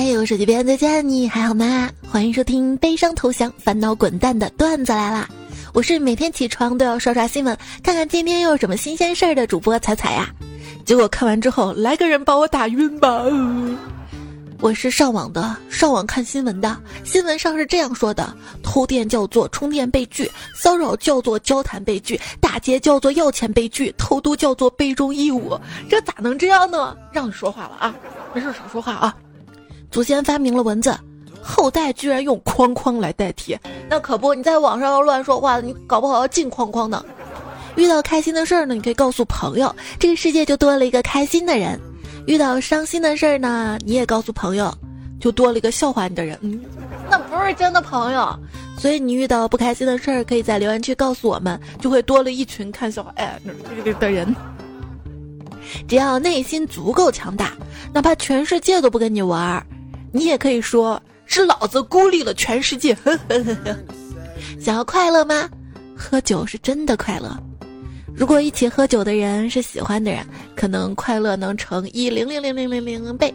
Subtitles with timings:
[0.00, 1.90] 嘿，我手机边再见，你还好吗？
[2.08, 5.28] 欢迎收听悲伤投降、烦恼滚蛋的段子来啦！
[5.74, 10.30] 我是每天起床都要刷刷新闻，看看今天又有什么新鲜事儿的主播彩彩呀。
[10.86, 13.24] 结果看完之后，来个人把我打晕吧！
[14.60, 16.76] 我是上网的，上网看新闻的。
[17.04, 25.58] 新闻上是这样说的：偷电叫做充电被拒，骚扰叫做交谈被拒，打劫叫做要钱被拒，偷渡叫做杯中义务。
[25.90, 26.96] 这咋能这样呢？
[27.12, 27.92] 让你说话了啊！
[28.32, 29.16] 没事少说话啊！
[29.90, 30.94] 祖先发明了文字，
[31.42, 37.04] 后代居然用框框来代替，那可不，你在网上要乱说话，你搞不好要进框框呢。
[37.76, 41.78] 遇到开心的事儿呢，你可以告诉朋友，这个世界就多了一个开心的人；
[42.26, 44.72] 遇到伤心的事儿呢，你也告诉朋友，
[45.20, 46.36] 就多了一个笑话你的人。
[46.42, 46.60] 嗯，
[47.08, 48.36] 那不是真的朋友。
[48.76, 53.40] 所以你遇到不开心的事儿，可以在留言区告诉我们，就会多了一群看笑话哎
[54.00, 54.34] 的人。
[55.86, 57.52] 只要内心足够强大，
[57.92, 59.66] 哪怕全世界都不跟你玩儿。
[60.12, 62.94] 你也可以说是老子孤立了全世界。
[62.94, 63.76] 呵呵呵
[64.60, 65.48] 想要快乐吗？
[65.96, 67.36] 喝酒是真的快乐。
[68.14, 73.32] 如果一起喝酒的人是喜欢的人，可能快乐能乘一零零零零零零倍。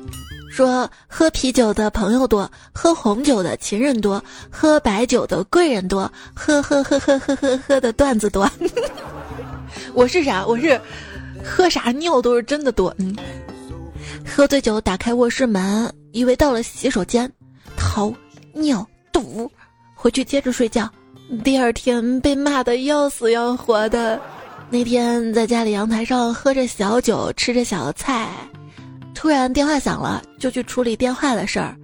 [0.52, 8.50] 说喝啤酒的朋友多，喝红酒的情人多，喝白酒的贵人多，喝喝喝喝喝喝喝的段子多。
[9.94, 10.46] 我是啥？
[10.46, 10.80] 我是
[11.44, 12.94] 喝啥尿都是真的多。
[13.00, 13.16] 嗯，
[14.28, 15.92] 喝醉酒打开卧室门。
[16.14, 17.30] 以为到了洗手间，
[17.76, 18.14] 逃
[18.54, 19.52] 尿堵，
[19.96, 20.90] 回去接着睡觉。
[21.44, 24.22] 第二天被骂的要死要活的。
[24.70, 28.30] 那天在家里阳台上喝着小酒，吃着小菜，
[29.16, 31.76] 突然电话响了，就去处理电话的事儿。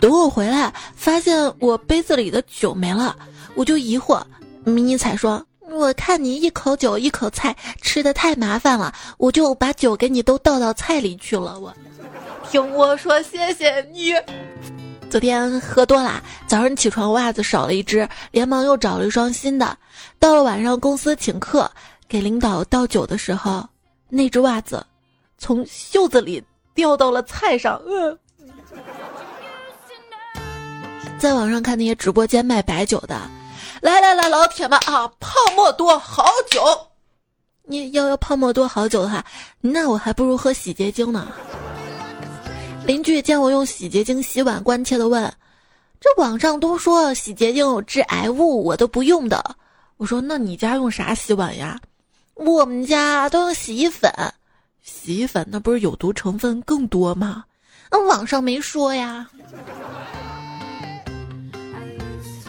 [0.00, 3.16] 等我回来，发现我杯子里的酒没了，
[3.54, 4.20] 我就疑惑。
[4.64, 11.72] 迷你彩说：“我看你一口酒一口菜，吃的太麻烦了，我就把酒给你都倒到菜里去了。”我。
[12.50, 14.14] 听我说，谢谢你。
[15.10, 19.76] 昨天喝多了，早上起床袜子少了一只，连忙又找了一双新的。
[20.18, 21.70] 到了晚上，公司请客，
[22.08, 23.66] 给领导倒酒的时候，
[24.08, 24.84] 那只袜子
[25.38, 26.42] 从袖子里
[26.74, 27.80] 掉到了菜上。
[27.86, 28.18] 呃，
[31.18, 33.18] 在网上看那些直播间卖白酒的，
[33.80, 36.62] 来来来，老铁们啊，泡沫多好酒。
[37.68, 39.24] 你要要泡沫多好酒的话，
[39.60, 41.28] 那我还不如喝洗洁精呢。
[42.86, 45.32] 邻居见我用洗洁精洗碗，关切的问
[46.00, 49.56] ：“这网上都说洗洁精有致癌物，我都不用的。”
[49.98, 51.80] 我说：“那你家用啥洗碗呀？”
[52.34, 54.12] 我们家都用洗衣粉。
[54.82, 57.44] 洗衣粉那不是有毒成分更多吗？
[57.90, 59.28] 那网上没说呀。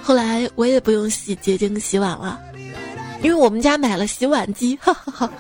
[0.04, 2.40] 后来我也不用洗洁精洗碗了，
[3.24, 4.78] 因为我们家买了洗碗机。
[4.80, 5.32] 哈哈哈。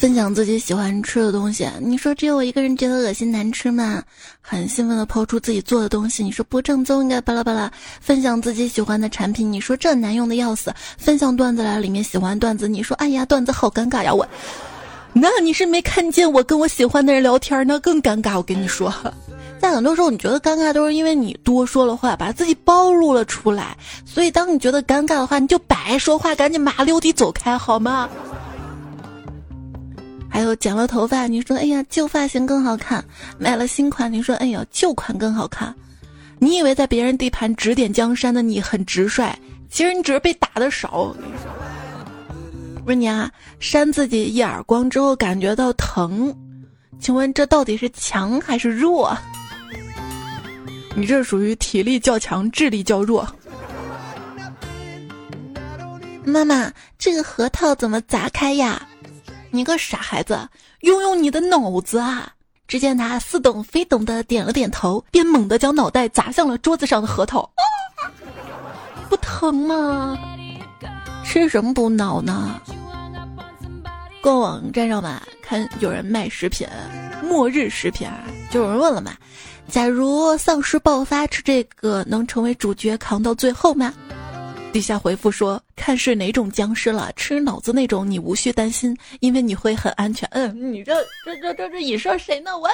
[0.00, 4.02] 分享自己喜欢吃的东西，你说只有我一个人觉得恶心难吃吗？
[4.40, 7.70] 很兴奋的抛出自己做的东西，你说不正宗应该巴拉巴拉。
[8.00, 10.72] 分享自己喜欢的产品，你说这难用的要死。
[10.96, 14.26] 分享段子来里面喜欢段子，你说哎呀段子好尴尬呀我。
[15.12, 18.38] 那你是没看见我跟我喜欢的人聊天，那更尴尬。
[18.38, 18.90] 我跟你说，
[19.60, 23.76] 在很多时候你觉得尴尬都是因为你多说了话，把自己暴露了出来。
[24.06, 28.08] 所以当你觉得尴尬的话，你就白说话，赶紧麻溜地走开好吗？
[30.30, 33.02] 还有剪了头发，你说哎呀旧发型更好看；
[33.36, 35.74] 买了新款，你说哎呀旧款更好看。
[36.38, 39.30] 你以为在别人地盘指点江山的你很直率，
[39.70, 41.14] 其实你只是被打的少。
[42.84, 46.34] 不是你啊，扇自己一耳光之后感觉到疼，
[46.98, 49.14] 请问这到底是强还是弱？
[50.94, 53.28] 你这属于体力较强，智力较弱。
[56.24, 58.80] 妈妈，这个核桃怎么砸开呀？
[59.50, 60.48] 你个傻孩子，
[60.80, 62.32] 用用你的脑子啊！
[62.68, 67.50] 只见他似懂非懂的点了点头，便猛地将脑袋砸向了桌子上的核桃。
[69.08, 70.16] 不疼吗？
[71.24, 72.60] 吃什么补脑呢？
[74.22, 76.68] 逛网站上嘛，看有人卖食品，
[77.22, 79.12] 末日食品啊，就有人问了嘛：
[79.68, 83.92] 假如丧尸爆发，吃这个能成为主角扛到最后吗？
[84.72, 90.94] 底下回复说：“看是哪种僵尸了，吃脑子那种你无需担心，因为你会很安全。”嗯，你这
[91.24, 92.56] 这这这这你说谁呢？
[92.56, 92.68] 我，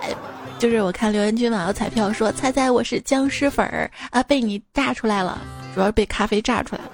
[0.00, 0.14] 哎，
[0.60, 5.40] 就是我看留言区嘛，有彩票说：“猜猜我是僵尸粉儿啊，被你炸出来了，
[5.74, 6.90] 主要是被咖啡炸出来了。”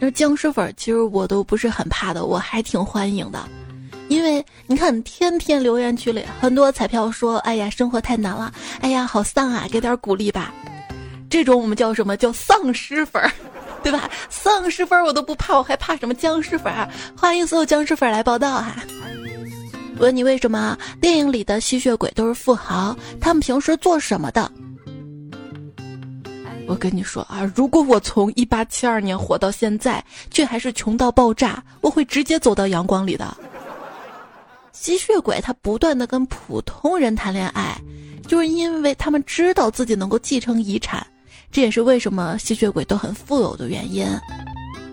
[0.00, 3.46] 那僵尸粉其实我都不是很怕的，我还挺欢迎的，
[4.08, 8.50] 因为你看天天留言区里很多彩票说：“哎呀，生活太难了，
[8.80, 10.54] 哎呀，好丧啊，给点鼓励吧。”
[11.30, 13.30] 这种我们叫什么叫丧尸粉儿，
[13.82, 14.10] 对吧？
[14.30, 16.88] 丧尸粉儿我都不怕，我还怕什么僵尸粉儿？
[17.16, 18.76] 欢迎所有僵尸粉儿来报道哈！
[19.98, 22.96] 问你为什么电影里的吸血鬼都是富豪？
[23.20, 24.50] 他们平时做什么的？
[26.66, 33.36] 我跟你说啊，如果我从一八七二年活到现在，却还是穷到爆炸，我会直接走到阳光里的。
[34.72, 37.76] 吸血鬼他不断的跟普通人谈恋爱，
[38.28, 41.04] 就是因为他们知道自己能够继承遗产，
[41.50, 44.06] 这也是为什么吸血鬼都很富有的原因。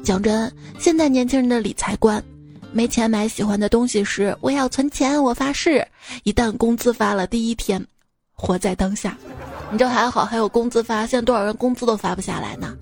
[0.03, 2.23] 讲真，现在年轻人的理财观。
[2.71, 5.21] 没钱买喜欢的东西时，我要存钱。
[5.21, 5.85] 我发誓，
[6.23, 7.83] 一旦工资发了，第一天，
[8.33, 9.17] 活在当下。
[9.71, 11.07] 你这还好，还有工资发。
[11.07, 12.75] 现在多少人工资都发不下来呢？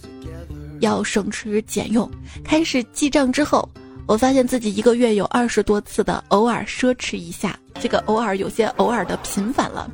[0.79, 2.09] 要省吃俭用。
[2.43, 3.69] 开始记账之后，
[4.07, 7.57] 我发现自己一个月有二十多次的偶尔奢侈一下。
[7.79, 9.89] 这个偶尔有些偶尔的频繁了。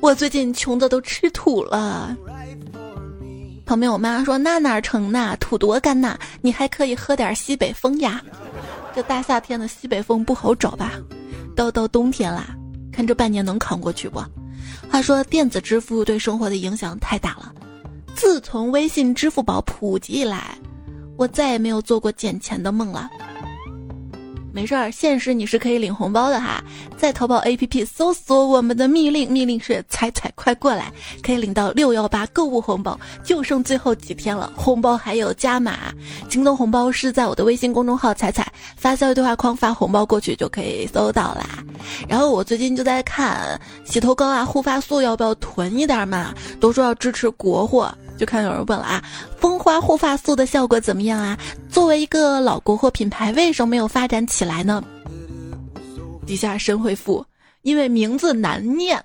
[0.00, 2.16] 我最近穷的都吃土了。
[3.66, 5.36] 旁边我妈说：“那哪成呐？
[5.38, 6.18] 土多干呐！
[6.40, 8.22] 你还可以喝点西北风呀。
[8.94, 10.92] ”这大夏天的西北风不好找吧？
[11.54, 12.56] 到到冬天啦，
[12.90, 14.22] 看这半年能扛过去不？
[14.90, 17.52] 话说电子支付对生活的影响太大了。
[18.14, 20.56] 自从微信、支付宝普及以来，
[21.18, 23.10] 我再也没有做过捡钱的梦了。
[24.58, 26.60] 没事儿，现实你是可以领红包的哈，
[26.96, 35.94] 在淘宝 APP 搜索我们的密令，密令是彩彩快过来，可以领到六幺八购物红包，就剩最后几天了，红包还有加码。
[36.28, 41.62] 京东红包是在我的微信公众号彩彩发消息对话框发红包过去就可以搜到啦。
[42.08, 47.96] 然后我最近就在看洗头膏啊、护发素要不要囤一点嘛，都说要支持国货。
[48.18, 49.02] 就看有人问了啊，
[49.38, 51.38] 蜂花护发素的效果怎么样啊？
[51.70, 54.82] 作为一个老国货品牌，为什么没有发展起来呢？
[56.26, 57.24] 底下神回复：
[57.62, 59.02] 因为名字难念。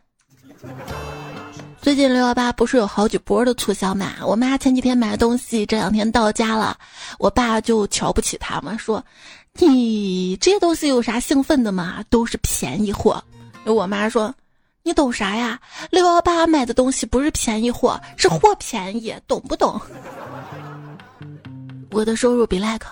[1.81, 4.13] 最近六幺八不是有好几波的促销嘛？
[4.25, 6.75] 我妈前几天买的东西这两天到家了，
[7.19, 9.03] 我爸就瞧不起他嘛，说
[9.59, 12.03] ：“你这些东西有啥兴奋的嘛？
[12.09, 13.23] 都是便宜货。”
[13.65, 14.33] 我妈说。
[14.85, 15.57] 你懂啥呀？
[15.91, 19.79] 六幺八买的东西不是便宜货，是货便宜，懂不懂？
[21.89, 22.85] 我的收入比 like，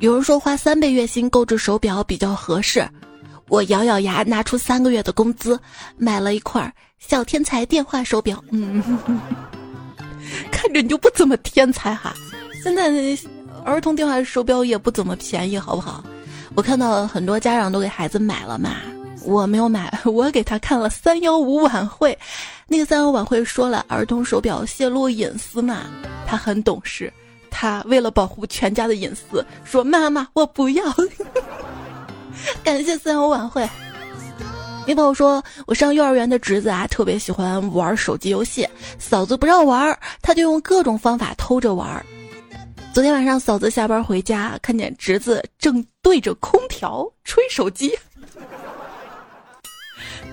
[0.00, 2.88] 有人说花三倍月薪购置手表比较合适，
[3.48, 5.60] 我咬咬牙拿出三个月的工资
[5.98, 8.42] 买了一块小天才电话手表。
[8.50, 8.82] 嗯，
[10.50, 12.14] 看着你就不怎么天才哈。
[12.62, 12.90] 现在
[13.66, 16.02] 儿童电话手表也不怎么便宜，好不好？
[16.54, 18.76] 我看到很多家长都给孩子买了嘛。
[19.28, 22.18] 我没有买， 我给他看了三幺五晚会，
[22.66, 25.82] 那个三幺五晚会说了儿童手表泄露隐私嘛，
[26.26, 27.12] 他很懂事，
[27.50, 30.82] 他为了保护全家的隐私，说妈妈我不要。
[32.64, 33.68] 感谢三幺五晚会。
[34.86, 38.66] 你朋友说，我上幼儿园的侄子啊，特别喜欢玩手机游戏，
[38.98, 42.02] 嫂子不让玩，他就用各种方法偷着玩。
[42.94, 47.92] 昨天晚上嫂子下班回家，看见侄子正对着空调吹手机。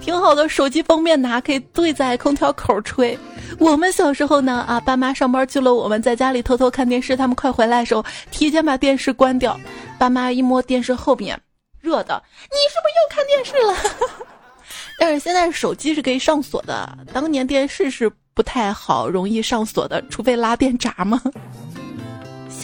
[0.05, 3.17] 挺好的，手机封面拿，可以对在空调口吹。
[3.57, 9.59] 我们小时候呢，啊，爸妈上班去了，我们在家里偷偷看电视，他们快回来的时候，提前把电视关掉。
[9.97, 11.35] 爸妈一摸电视后面，
[11.81, 12.21] 热的，
[12.51, 14.25] 你是不是又看电视了？
[14.99, 21.19] 但是现在手机是可以上锁的，当年电视是不太好，容易上锁的，除非拉电闸嘛。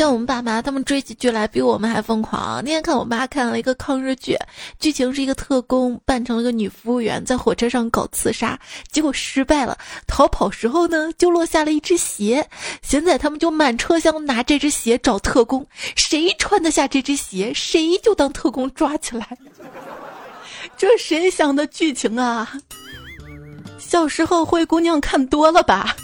[0.02, 2.56] 像我们爸妈，他们追起剧来比我们还疯狂。
[2.64, 4.36] 那天看我妈看了一个抗日剧，
[4.80, 8.60] 剧情是一个特工扮成了个女服务员，在火车上搞刺杀，
[8.92, 9.78] 结果失败了。
[10.08, 12.44] 逃跑时候呢，就落下了一只鞋。
[12.82, 15.64] 现在他们就满车厢拿这只鞋找特工，
[15.96, 19.38] 谁穿得下这只鞋，谁就当特工抓起来。
[20.76, 22.52] 这谁想的剧情啊？
[23.78, 25.96] 小时候灰姑娘看多了吧？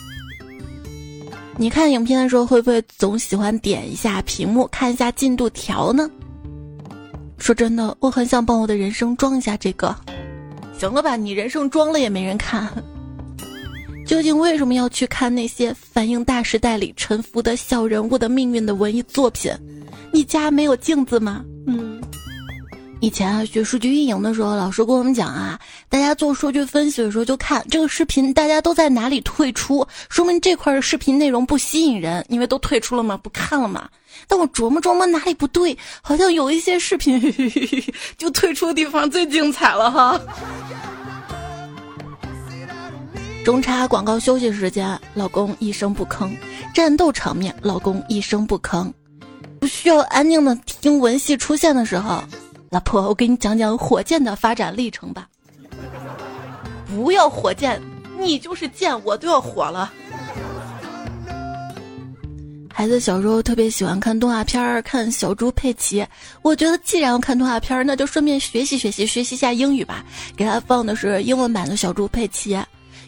[1.60, 6.08] 你看影片的时候，会不会总喜欢点一下屏幕，看一下进度条呢？
[7.40, 9.96] 说真的，我很想帮我的人生装一下这个。
[10.78, 12.72] 行了吧，你人生装了也没人看。
[14.06, 19.52] 究竟为什么要去看那些反映大时代里沉浮的小人物的命运的文艺作品？
[20.14, 21.44] 你家没有镜子吗？
[21.66, 21.97] 嗯。
[23.00, 33.88] 以前啊，学数据运营的时候，老师跟我们讲啊，大家做数据分析的时候就看这个视频，大家都在哪里退出，说明这块的视频内容不吸引人，因为都退出了嘛，不看了嘛。
[34.28, 37.22] 但我琢磨琢磨哪里不对，好像有一些视频
[38.18, 40.20] 就退出的地方最精彩了哈。
[43.46, 46.28] 中插广告休息时间，老公一声不吭；
[46.74, 48.92] 战斗场面，老公一声不吭。
[49.60, 52.24] 不需要安静的听文戏出现的时候。
[52.70, 55.28] 老婆，我给你讲讲火箭的发展历程吧。
[56.88, 57.82] 不要火箭，
[58.20, 59.92] 你就是箭，我都要火了。
[62.74, 66.06] 孩子小时候特别喜欢看动画片儿，看小猪佩奇。
[66.42, 70.06] 我觉得既然要看动画片儿，那就顺便学习学习，学习一下英语吧。
[70.36, 72.58] 给他放的是英文版的小猪佩奇。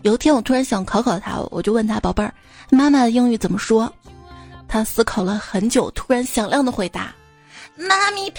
[0.01, 2.33] 有一天我突然想考考他，我就问他：“宝贝儿，
[2.71, 3.91] 妈妈的英语怎么说？”
[4.67, 7.13] 他思考了很久，突然响亮的回答
[7.77, 8.29] ：“妈咪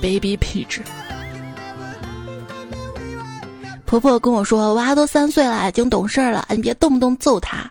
[0.00, 0.80] baby Page。”
[3.86, 7.70] 婆婆跟我说：“娃都三岁了，已经懂事了，你别动不动揍他。”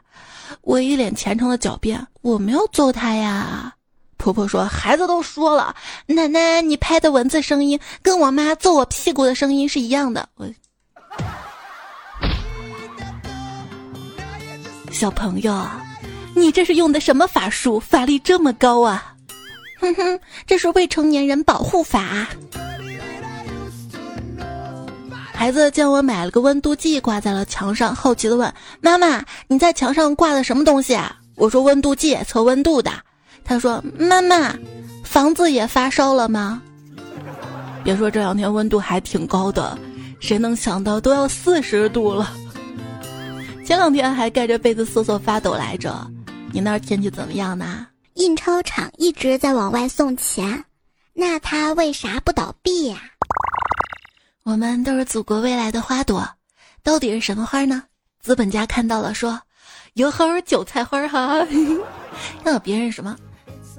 [0.61, 3.73] 我一脸虔诚的狡辩：“我没有揍他呀。”
[4.15, 10.47] 婆婆说：“孩子都说了，奶奶，你拍的文字声音跟我妈揍我屁股的声音是一样的。”我
[14.91, 15.67] 小朋友，
[16.33, 17.77] 你这是用的什么法术？
[17.79, 19.12] 法力这么高啊！
[19.83, 22.25] 哼哼，这是未成年人保护法。
[25.33, 32.91] 孩子见我买了个温度计挂在了墙上，好奇的问：“妈妈，你在墙上挂的什么东西啊？”我说：“温度计，测温度的。”
[33.43, 34.55] 他说：“妈妈，
[35.03, 36.61] 房子也发烧了吗？”
[37.83, 39.77] 别说这两天温度还挺高的，
[40.21, 42.31] 谁能想到都要四十度了。
[43.65, 45.93] 前两天还盖着被子瑟瑟发抖来着。
[46.53, 47.85] 你那儿天气怎么样呢？
[48.15, 50.65] 印钞厂一直在往外送钱，
[51.13, 53.01] 那它为啥不倒闭呀？
[54.43, 56.27] 我们都是祖国未来的花朵，
[56.83, 57.83] 到底是什么花呢？
[58.19, 59.41] 资本家看到了说
[59.95, 61.45] ：“有好韭菜花哈。
[62.43, 63.17] ”那别人什么？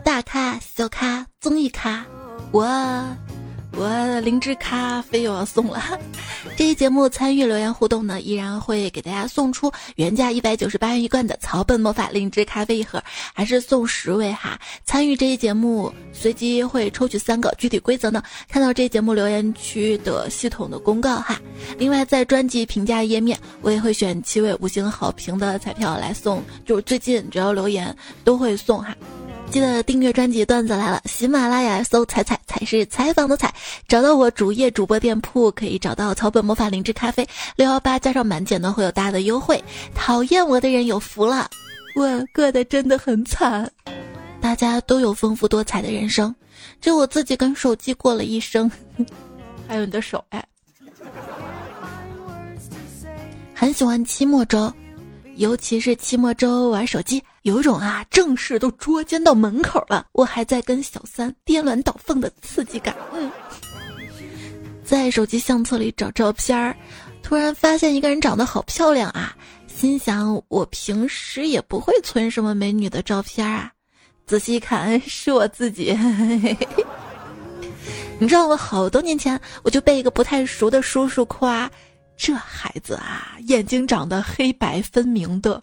[0.04, 2.04] 大咖、小咖、综艺咖，
[2.50, 2.64] 我。
[3.76, 5.82] 我灵芝咖啡又要送了，
[6.56, 13.02] 这一节目参与留言互动呢，依然会给大家送出原价一百九十八元一罐的草本魔法灵芝咖啡一盒，
[13.32, 14.58] 还是送十位哈。
[14.84, 21.40] 参与这一节目，随机会抽取三个，具体规则呢，看到这一节目留言区的系统的公告哈。
[21.76, 28.94] 另外在专辑评价页面，我也会选七位五星好评的彩票来送，就是最近只要留言都会送哈。
[29.50, 33.54] 记得订阅专辑《段子来了》，喜马拉雅搜“彩彩才是采访的彩”，
[33.86, 37.24] 找到我主页主播店铺可以找到草本魔法灵芝咖啡
[37.54, 39.62] 六幺八加上满减呢会有大的优惠。
[39.94, 41.48] 讨厌我的人有福了，
[41.94, 43.70] 我过得真的很惨。
[44.40, 46.34] 大家都有丰富多彩的人生，
[46.80, 48.68] 只有我自己跟手机过了一生。
[49.68, 50.44] 还有你的手哎，
[53.54, 54.72] 很喜欢期末周。
[55.36, 62.94] 尤其是期末周玩手机，有种啊正事都捉奸到门口了，我还在跟小三颠鸾倒凤的刺激感。
[63.12, 63.30] 嗯，
[64.84, 66.76] 在手机相册里找照片儿，
[67.22, 69.34] 突然发现一个人长得好漂亮啊，
[69.66, 73.72] 心想我平时也不会存什么美女的照片啊，
[74.26, 75.98] 仔细一看是我自己。
[78.20, 81.68] 你知道我好多年前我就被一个不太熟的叔叔夸。
[82.16, 85.62] 这孩子啊，眼睛长得黑白分明的。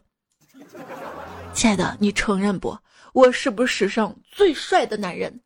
[1.54, 2.78] 亲爱的，你承认不？
[3.14, 5.40] 我是不是史上最帅的男人？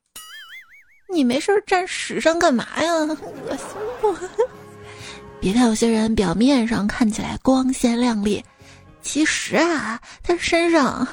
[1.10, 2.92] 你没事站史上干嘛呀？
[2.94, 3.68] 恶心
[4.02, 4.16] 不？
[5.40, 8.44] 别看有些人表面上看起来光鲜亮丽，
[9.02, 11.08] 其实啊，他身上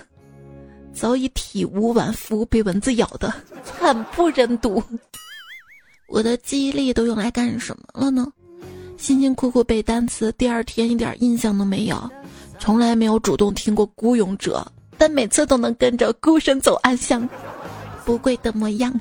[0.94, 3.32] 早已体无完肤，被蚊子咬的
[3.64, 4.82] 惨不忍睹。
[6.08, 8.30] 我的记忆力都用来干什么了呢？
[8.96, 12.10] 辛辛苦苦背单词，第二天一点印象都没有，
[12.58, 14.64] 从来没有主动听过《孤勇者》，
[14.96, 17.28] 但每次都能跟着孤身走暗巷，
[18.04, 18.92] 不跪的模样。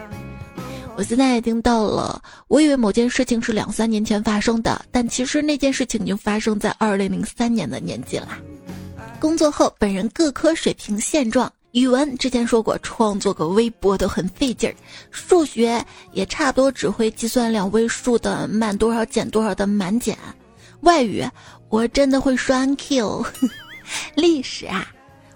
[0.96, 8.28] 我现在已经到了，我以为某件事情是两三年前发生的，但其实那件事情已经发生在二零零三年的年纪了。
[9.18, 11.50] 工作后，本人各科水平现状。
[11.74, 14.74] 语文之前说过，创作个微博都很费劲儿，
[15.10, 20.16] 数学也差不多只会计算两位数的满多少减多少的满减，
[20.82, 21.24] 外语
[21.70, 23.26] 我真的会双 Q，
[24.14, 24.86] 历史啊，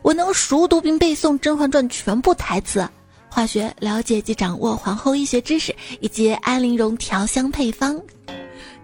[0.03, 2.89] 我能熟读并背诵《甄嬛传》全部台词，
[3.29, 8.01] 化学了解及掌握皇后医学知识以及安陵容调香配方，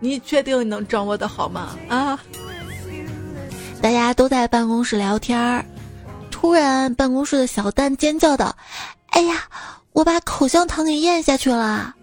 [0.01, 1.79] 你确定你能掌握的好吗？
[1.89, 2.19] 啊，
[3.81, 5.65] 大家都在办公室聊天儿。
[6.45, 8.55] 突然，办公室的小蛋尖叫道
[9.09, 9.49] ：“哎呀，
[9.93, 11.95] 我把口香糖给咽下去了！”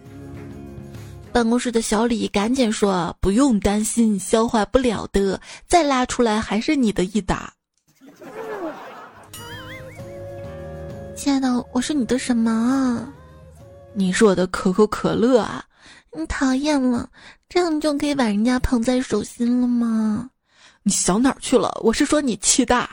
[1.31, 7.53] 办公室的小李赶紧说：“不用担心，消化不了的，再拉出来还是你的一打。”
[11.15, 13.07] 亲爱的，我是你的什么？
[13.93, 15.63] 你是我的可口可乐啊！
[16.17, 17.07] 你讨厌了，
[17.48, 20.31] 这样你就可以把人家捧在手心了吗？
[20.81, 21.79] 你想哪儿去了？
[21.83, 22.89] 我是说你气大。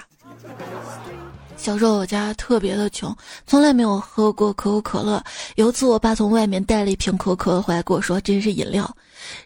[1.59, 3.15] 小时候我家特别的穷，
[3.47, 5.23] 从来没有喝过可口可乐。
[5.57, 8.89] 有一次我爸从外面带了一瓶可口可乐回来，跟我说这是饮料。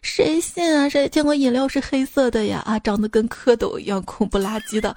[0.02, 0.87] 谁信啊？
[0.88, 2.62] 谁见过饮料是黑色的呀？
[2.66, 4.95] 啊，长得跟蝌蚪一样，恐怖垃圾的。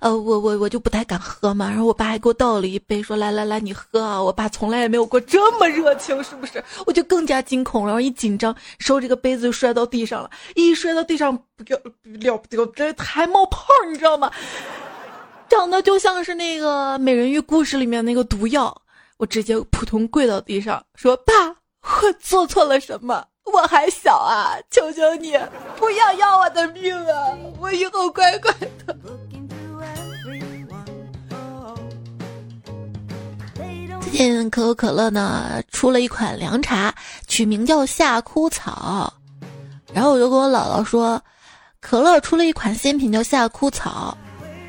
[0.00, 1.68] 呃，我我我就不太敢喝嘛。
[1.68, 4.22] 然后我爸还给我倒了一杯，说来来来，你喝啊。
[4.22, 6.62] 我爸从来也没有过这么热情，是不是？
[6.86, 10.30] 我就更加惊恐，然后一紧张，收这个杯子就摔到地上了。
[10.54, 11.78] 一摔到地上，不了
[12.20, 14.30] 了不得，这还冒泡，你知道吗？
[15.48, 18.76] 长得就像是那个美人鱼故事里面那个毒药，
[19.18, 21.32] 我直接扑通跪到地上说：“爸，
[21.82, 23.24] 我做错了什么？
[23.52, 25.38] 我还小啊，求求你
[25.76, 27.36] 不要要我的命啊！
[27.60, 28.52] 我以后乖乖
[28.86, 28.96] 的。”
[34.00, 36.94] 最近可口可乐呢出了一款凉茶，
[37.26, 39.12] 取名叫夏枯草，
[39.92, 41.20] 然后我就跟我姥姥说，
[41.80, 44.16] 可乐出了一款新品叫夏枯草。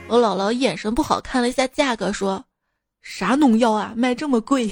[0.07, 2.43] 我姥姥眼神不好，看了一下价格，说
[3.01, 4.71] ：“啥农药啊，卖这么贵？”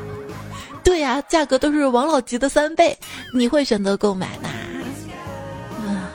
[0.84, 2.96] 对呀，价格都是王老吉的三倍，
[3.32, 4.50] 你会选择购买吗？
[5.80, 6.06] 嗯，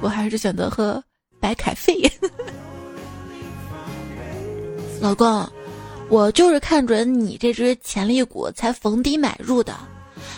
[0.00, 1.02] 我还是选择喝
[1.40, 2.00] 白凯费。
[5.00, 5.48] 老公，
[6.08, 9.74] 我就是看准你这只潜力股才逢低买入的。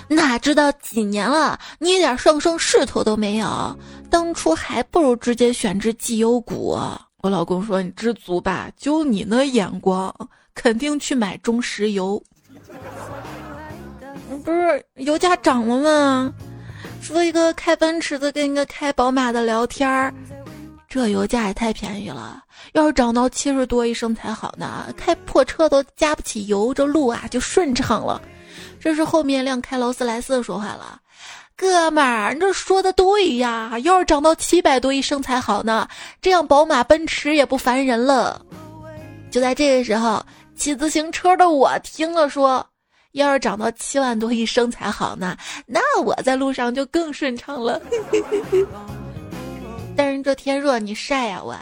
[0.09, 3.78] 哪知道几年了，你一点上升势头都没有。
[4.14, 6.78] 当初还不如直接选只绩优股。
[7.16, 10.14] 我老公说：“你知足吧，就你那眼光，
[10.54, 12.23] 肯定去买中石油。”
[14.44, 16.33] 不是油价涨了吗？
[17.02, 20.14] 说一个开奔驰的跟一个开宝马的聊天儿，
[20.88, 22.40] 这油价也太便宜了。
[22.75, 28.23] 要是涨到七十多一升才好呢，开破车都加不起油，这路啊就顺畅了。
[28.78, 31.00] 这是后面辆开劳斯莱斯的说话了，
[31.57, 35.89] 哥们儿，你这说的对呀，要是涨到七百多一升才好呢，
[36.21, 38.45] 这样宝马、奔驰也不烦人了。
[39.31, 40.25] 就在这个时候，
[40.57, 42.67] 骑自行车的我听了说，
[43.13, 47.81] 要是涨到七万多一升才好呢，那我在路上就更顺畅了。
[49.97, 51.57] 但是这天热，你晒呀我。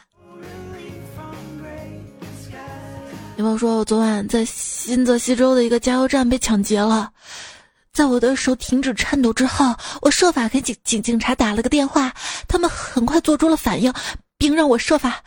[3.36, 7.10] 有朋友说，我昨晚在新泽西州的一个加油站被抢劫了，
[7.92, 12.10] 在我的手停止颤抖之后，我设法给警警警察打了个电话，
[12.48, 13.92] 他们很快做出了反应，
[14.38, 15.22] 并让我设法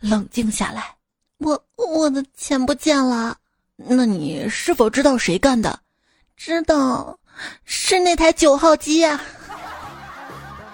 [0.00, 0.96] 冷静下来。
[1.38, 3.36] 我我的钱不见了，
[3.76, 5.80] 那你是否知道谁干的？
[6.36, 7.18] 知道，
[7.64, 9.18] 是那台九号机呀。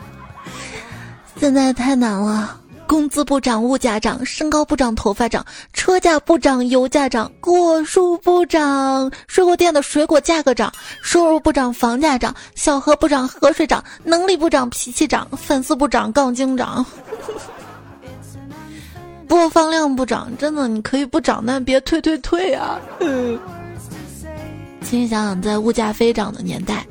[1.38, 2.60] 现在太难了。
[2.86, 10.70] 工资不涨，物价涨；身高不涨，头发涨；车价不涨，油价涨；果树不涨，水果店的水果价格涨；
[11.02, 16.84] 收入不涨，房价涨；小河不涨，河水涨；能力不涨，脾气涨；粉丝不涨，杠精涨；
[19.26, 22.78] 播放量不涨，真的你可以不涨，但别退退退啊！
[24.82, 26.86] 请想想，在物价飞涨的年代，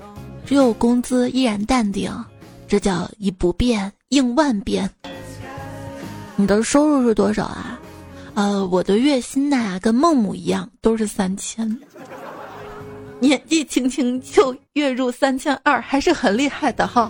[0.45, 2.11] 只有工资依然淡定，
[2.67, 4.89] 这叫以不变应万变。
[6.35, 7.79] 你的收入是多少啊？
[8.33, 11.65] 呃，我的月薪呐，跟孟母一样，都是三千。
[13.19, 17.09] 年纪轻轻就月入三千二，还是很厉害的哈。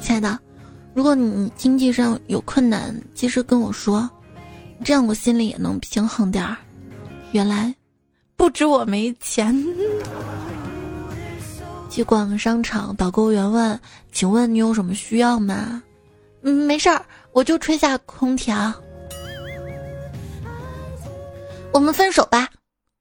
[0.00, 0.38] 亲爱的，
[0.92, 4.08] 如果你经济上有困难，及时跟我说，
[4.84, 6.56] 这样我心里也能平衡点儿。
[7.32, 7.74] 原来，
[8.36, 9.64] 不止我没钱。
[11.88, 13.80] 去逛商场，导购员问
[14.12, 15.82] ：“请问你有什么需要吗？”
[16.42, 18.72] 嗯，没事儿，我就吹下空调。
[21.72, 22.48] 我们分手吧？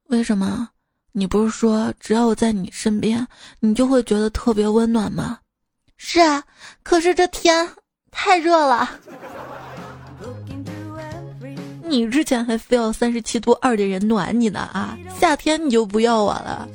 [0.09, 0.69] 为什么？
[1.11, 3.25] 你不是说只要我在你身边，
[3.59, 5.39] 你就会觉得特别温暖吗？
[5.97, 6.43] 是啊，
[6.83, 7.67] 可是这天
[8.11, 8.89] 太热了。
[11.83, 14.97] 你之前还非要三十七度二的人暖你呢啊！
[15.19, 16.67] 夏天你就不要我了。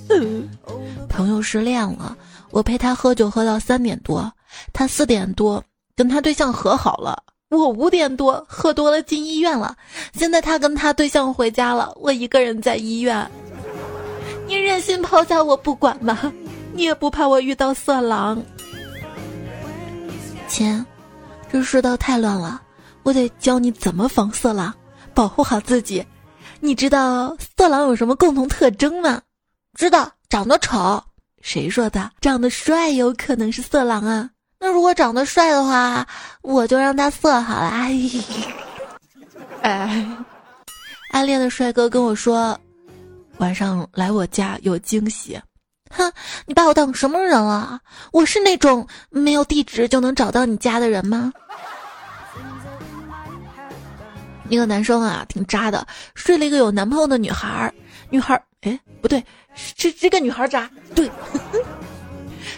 [1.09, 2.17] 朋友失恋了，
[2.51, 4.33] 我陪他喝酒喝到三点多，
[4.73, 5.63] 他四点多。
[5.97, 9.77] 跟他对象和好了，我五点多喝多了进医院了。
[10.15, 13.31] 现在他跟他对象回家了，我一个人在医院。
[14.47, 16.33] 你忍心抛下我不管吗？
[16.75, 18.43] 你也不怕我遇到色狼？
[20.49, 20.85] 亲，
[21.51, 22.61] 这世道太乱了，
[23.03, 24.73] 我得教你怎么防色狼，
[25.15, 26.05] 保护好自己。
[26.61, 29.21] 你知道色狼有什么共同特征吗？
[29.75, 31.03] 知道，长得丑。
[31.41, 32.11] 谁说的？
[32.21, 34.31] 长得帅有可能是色狼啊？
[34.65, 36.07] 那如果长得帅的话，
[36.41, 37.69] 我就让他色好了。
[39.63, 40.07] 哎，
[41.11, 42.57] 暗恋的帅哥跟我说，
[43.39, 45.37] 晚上来我家有惊喜。
[45.91, 46.13] 哼，
[46.47, 47.81] 你把我当什么人了？
[48.13, 51.33] 我是那种没有地址就能找到你家的人吗？
[54.49, 57.75] 一个男生啊，挺渣的，睡了一个有男朋友的女孩儿。
[58.11, 59.25] 女孩儿，哎，不对，
[59.75, 60.71] 这这个女孩渣。
[60.95, 61.11] 对，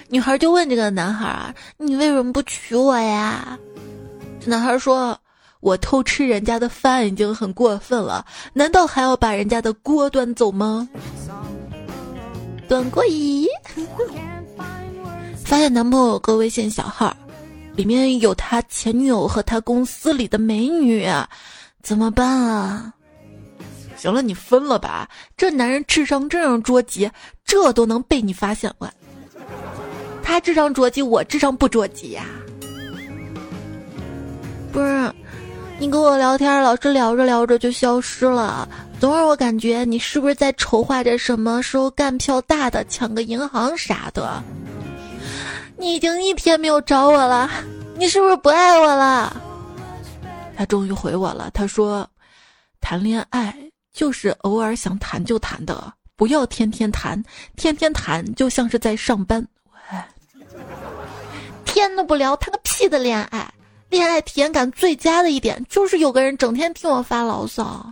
[0.09, 3.59] 女孩就问这个男孩啊：“你为什么不娶我呀？”
[4.41, 5.19] 这男孩说
[5.61, 10.89] ：“我偷吃人家的饭已经很过分了，难道还要把人家的锅端走吗？”
[12.69, 13.47] 端过咦？
[15.45, 17.15] 发现男朋友有个微信小号，
[17.75, 21.07] 里面有他前女友和他公司里的美女，
[21.83, 22.93] 怎么办啊？
[23.97, 25.09] 行了，你分了吧。
[25.37, 27.11] 这男人智商这样捉急，
[27.45, 28.93] 这都能被你发现完。
[30.25, 32.25] 他智商捉急，我智商不捉急呀。
[34.73, 35.13] 不是，
[35.79, 38.69] 你跟我聊天，老是聊着聊着就消失了。
[38.99, 44.43] 总让我感觉你是不是在筹划着什么时候干票大的，抢个银行啥的。
[45.77, 47.51] 你已经一天没有找我了，
[47.97, 49.41] 你是不是不爱我了？
[50.57, 52.09] 他终于回我了，他说
[52.81, 53.55] ：“谈恋爱
[53.93, 57.23] 就是偶尔想谈就谈的，不要天天谈，
[57.57, 59.47] 天天谈就像是在上班。”
[61.65, 63.53] 天都不聊，谈个屁的恋爱！
[63.91, 67.85] 恋爱体验感最佳的一点就是有个人整天听我发牢骚。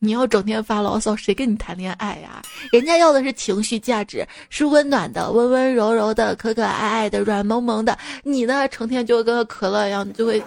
[0.00, 2.42] 你要整天发牢骚，谁跟你谈恋爱呀？
[2.72, 7.96] 人家要的是情绪价值，是温暖的、温温柔柔的、可可爱爱的、软萌萌的。
[8.22, 10.42] 你呢，成天就跟个可乐一样，你就会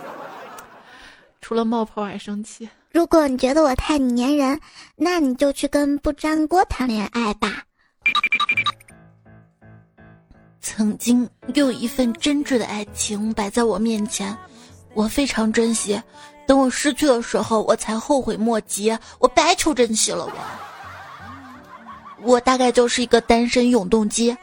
[1.42, 2.70] 除了冒泡还生气。
[2.92, 4.60] 如果你觉得我太粘人，
[4.96, 7.64] 那你就去跟不粘锅谈恋爱吧。
[10.68, 14.38] 曾经有一份真挚的爱情摆在我面前，
[14.94, 16.00] 我非常珍惜。
[16.46, 18.96] 等我失去的时候，我才后悔莫及。
[19.18, 20.34] 我白求珍惜了，我。
[22.22, 24.36] 我大概就是一个单身永动机，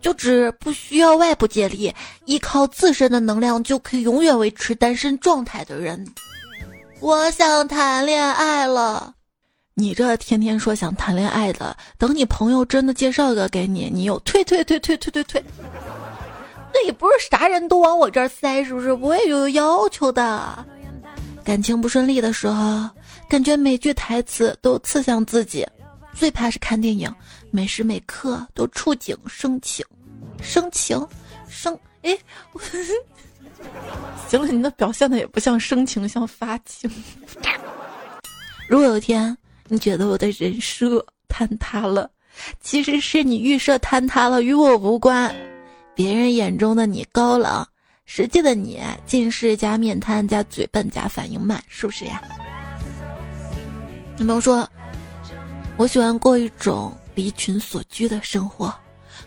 [0.00, 6.06] 就只不需要外部借力，依靠自身的能量就可以永远维持单身状态的人。
[7.00, 9.12] 我想谈恋爱了，
[9.78, 15.44] 你这天天说想谈恋爱的，等你朋友真的介绍一个给你，你又退退退退退退退。
[16.72, 18.90] 那也不是啥人都往我这儿塞，是不是？
[18.94, 20.64] 我也有要求的。
[21.44, 22.88] 感情不顺利的时候，
[23.28, 25.66] 感觉每句台词都刺向自己。
[26.14, 27.14] 最怕是看电影，
[27.50, 29.84] 每时每刻都触景生情，
[30.40, 31.06] 生情，
[31.50, 32.18] 生哎，
[34.26, 36.90] 行了，你那表现的也不像生情，像发情。
[38.66, 39.36] 如果有一天
[39.68, 42.10] 你觉得我的人设坍塌了，
[42.60, 45.34] 其实是你预设坍塌了，与我无关。
[45.94, 47.66] 别人眼中的你高冷。
[48.04, 52.22] 实际的你，近视加面瘫加嘴笨加反应慢，是不是呀？
[54.18, 54.68] 有朋友说，
[55.76, 58.72] 我喜欢过一种离群所居的生活，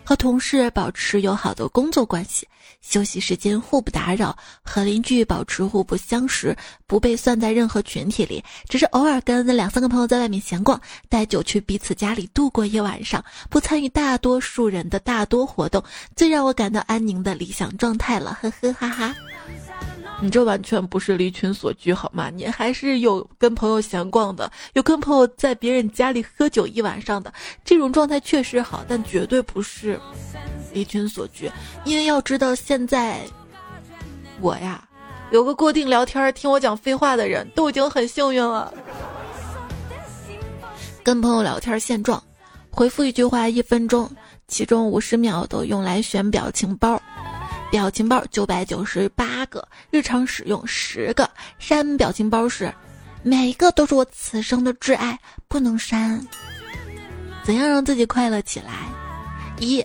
[0.02, 2.48] 和同事保持友好的工作关系，
[2.80, 15.82] 休息时间互不打扰，和邻居保持互不相识，不被算在任何群体里，只是偶尔跟两三个朋友在外面闲逛，带酒去彼此家里度过一晚上，不参与大多数人的大多活动，
[16.16, 19.14] 最让我感到安宁的理想状态了，呵呵哈哈。
[20.22, 22.28] 你这完全不是离群所居好吗？
[22.28, 27.32] 你还是有跟朋友闲逛的，有跟朋友在别人家里喝酒一晚上的，
[27.64, 29.98] 这种状态确实好，但绝对不是
[30.72, 31.50] 离群所居。
[31.84, 33.20] 因为要知道，现在
[34.40, 34.82] 我呀，
[35.30, 38.72] 有个固定聊天听我讲废话的人都已经很幸运了。
[41.02, 42.22] 跟朋友聊天现状，
[42.70, 44.10] 回复一句话一分钟，
[44.48, 47.00] 其中五十秒都用来选表情包。
[47.70, 51.28] 表情包九百九十八个，日常使用十个。
[51.60, 52.72] 删表情包时，
[53.22, 56.20] 每一个都是我此生的挚爱，不能删。
[57.44, 58.72] 怎样让自己快乐起来？
[59.58, 59.84] 一，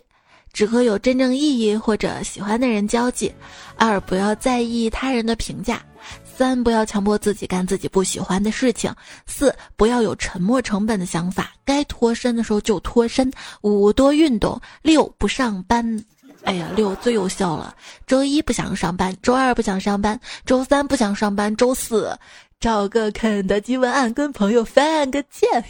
[0.56, 3.30] 只和有真正意义或者喜欢的人交际；
[3.76, 5.76] 二，不要在意他人的评价；
[6.24, 8.90] 三，不要强迫自己干自己不喜欢的事情；
[9.28, 13.30] 四，不要有沉没成本的想法，该脱身的时候就脱身；
[13.64, 16.02] 五，多运动；六，不上班。
[16.44, 17.76] 哎呀，六最有效了。
[18.08, 22.18] 周一不想上班，周二不想上班，周三不想上班，周四
[22.62, 25.66] 找个肯德基文案跟朋友犯个 贱。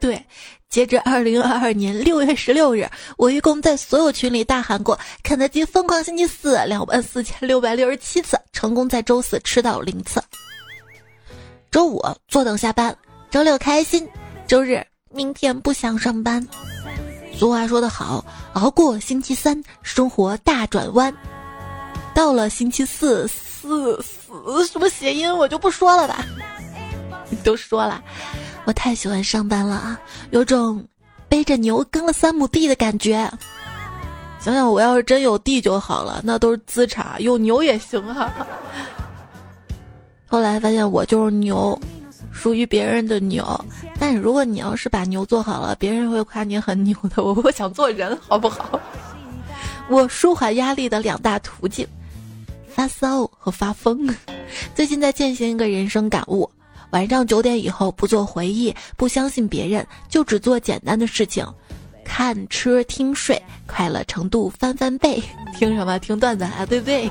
[0.00, 0.24] 对，
[0.68, 10.22] 截至二零二二年六月十六日，我一共在所有群里大喊过“肯德基疯狂星期四”两万四千六百六十七次，成功在周四吃到零次。
[11.70, 12.94] 周五坐等下班，
[13.30, 14.06] 周六开心，
[14.46, 16.46] 周日明天不想上班。
[17.34, 21.14] 俗话说得好，熬过星期三，生活大转弯。
[22.14, 26.26] 到了星期四，四死什么谐音我就不说了吧。
[27.44, 28.02] 都说了，
[28.68, 30.84] 我太喜欢上班了啊，有种
[31.26, 33.26] 背着牛耕了三亩地的感觉。
[34.38, 38.30] 想想我要是真有地就好了，那都是资产，有牛也行啊。
[40.26, 41.80] 后来发现我就是牛，
[42.30, 43.42] 属于别人的牛。
[43.98, 47.24] 但如果你要是把牛做好了，别人会夸你很牛的。
[47.24, 48.78] 我我想做人，好不好？
[49.88, 51.88] 我舒缓压力的两大途径：
[52.68, 54.14] 发骚和发疯。
[54.76, 56.48] 最近在践行一个人生感悟：
[56.90, 61.46] 晚上九点以后不做回忆，不相信别人，就只做简单的事情，
[62.04, 65.22] 看、吃、听、睡，快乐程度翻翻倍。
[65.58, 65.98] 听什么？
[65.98, 67.10] 听段子啊，对不对？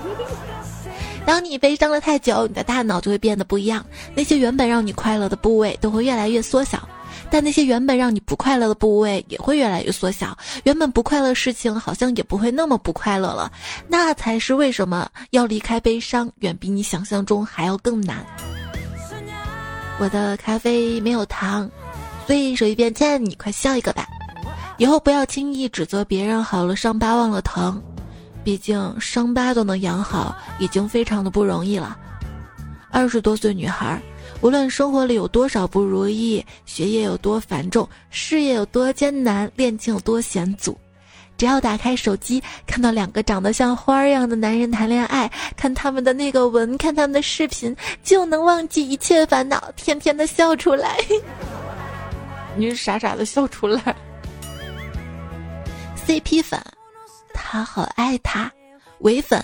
[1.25, 3.85] 当你悲伤了太久，你的大脑就会变得不一样。
[4.15, 6.87] 那些原本让你快乐的部位都会越来越缩小，
[7.29, 10.37] 但那些原本让你不快乐的部位也会越来越缩小。
[10.63, 13.51] 原本不快乐的事情好像也不会那么不快乐了。
[13.89, 18.25] 那才是为什么要离开悲伤，远比你想象中还要更难。
[19.99, 21.69] 我的咖啡没有糖，
[22.25, 24.07] 所以手一边，亲爱的你快笑一个吧。
[24.77, 27.81] 以后不要轻易指责别人好了伤疤忘了疼。
[28.43, 31.97] 毕竟伤疤都能养好，已经非常的不容易了。
[32.91, 34.01] 二十多岁女孩，
[34.39, 40.77] 无论生活里有多少不如意，学业有多繁重，事业有多艰难，恋情有多险阻，
[41.37, 50.97] 只要打开手机，看到两个长得像花儿一样的男人谈恋爱，看他们的那个文，看他们的视频，就能忘记一切烦恼，甜甜的笑出来。
[52.57, 53.95] 你是傻傻的笑出来。
[56.07, 56.59] CP 粉。
[57.39, 58.51] 他好爱他，
[58.99, 59.41] 唯粉，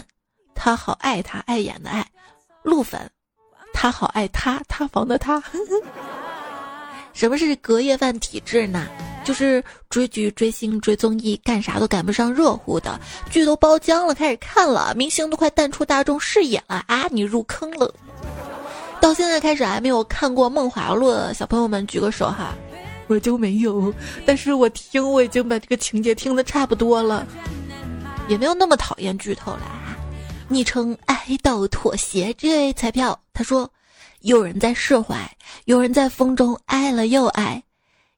[0.55, 2.05] 他好爱他，爱演的爱，
[2.63, 2.99] 路粉，
[3.71, 5.41] 他好爱他，塌房的他。
[7.13, 8.87] 什么是隔夜饭体质呢？
[9.23, 17.07] 就是追剧、追星、追综艺，干啥都赶不上热乎的，剧都包浆了，开始看了，明星都快淡出大众视野了啊！
[17.09, 17.93] 你入坑了。
[18.99, 22.53] 到现在开始还没有看过《梦华录》的小朋友们举个手哈，
[23.07, 23.93] 我就没有，
[24.25, 27.25] 但是我听我已经把这个情节听得差不多了。
[28.29, 29.61] 也没有那么讨厌剧透了！
[30.47, 33.69] 昵称爱到妥协这位彩票他说
[34.21, 35.29] ：“有人在释怀，
[35.65, 37.61] 有人在风中爱了又爱，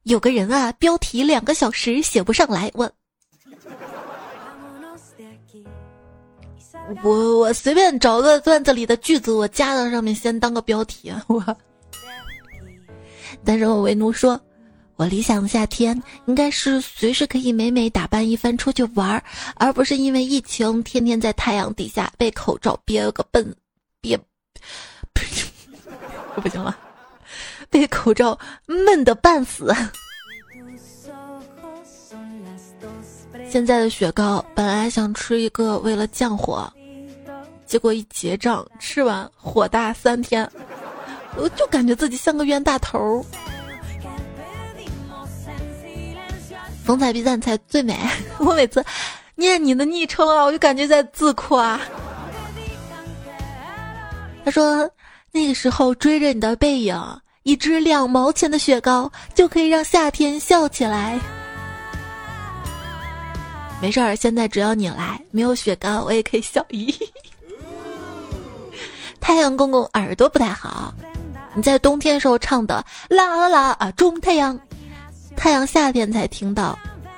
[0.06, 2.72] 有个人啊，标题两个小时写不上来。”
[7.04, 11.24] 我我我随便找个段子里的句子，我加到上面先当个标题啊！
[11.28, 11.58] 我，
[13.44, 14.40] 但是我为奴说。
[14.98, 19.22] 我理想的夏天应该是随时可以美美打扮一番出去玩儿，
[19.56, 23.54] 而不是因为疫情天天在太阳底下被口罩憋了个笨，
[24.00, 24.18] 憋，
[26.36, 26.78] 我 不行了，
[27.70, 29.74] 被口罩闷得半死。
[33.50, 36.72] 现在的雪糕本来想吃一个为了降火，
[37.66, 40.50] 结果一结账吃完火大三天，
[41.38, 43.26] 我就感觉自己像个冤大头。
[46.84, 47.98] 逢彩必赞才最美。
[48.40, 48.84] 我每次
[49.36, 51.80] 念你的昵称啊，我就感觉在自夸。
[54.44, 54.88] 他说
[55.32, 56.96] ：“那个时候追着你的背影，
[57.46, 61.20] 一支两毛钱的雪糕就可以让夏天笑起来。”
[63.80, 66.66] 没事儿，现在只要你来，没有雪糕我也可以笑。
[66.70, 66.92] 咦，
[69.22, 70.92] 太阳公公耳朵不太好，
[71.54, 74.60] 你在冬天时候唱的啦啦啦啊，中太阳。
[75.38, 76.76] 太阳夏天才听到，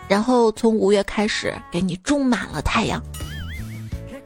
[0.09, 3.01] 然后从五月开始给你种满了太阳。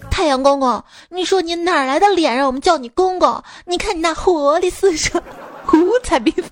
[0.10, 3.44] 太阳公公，你说你哪来的脸让我们叫你公公？
[3.66, 5.22] 你看你那活力四射、
[5.74, 6.46] 五彩缤纷，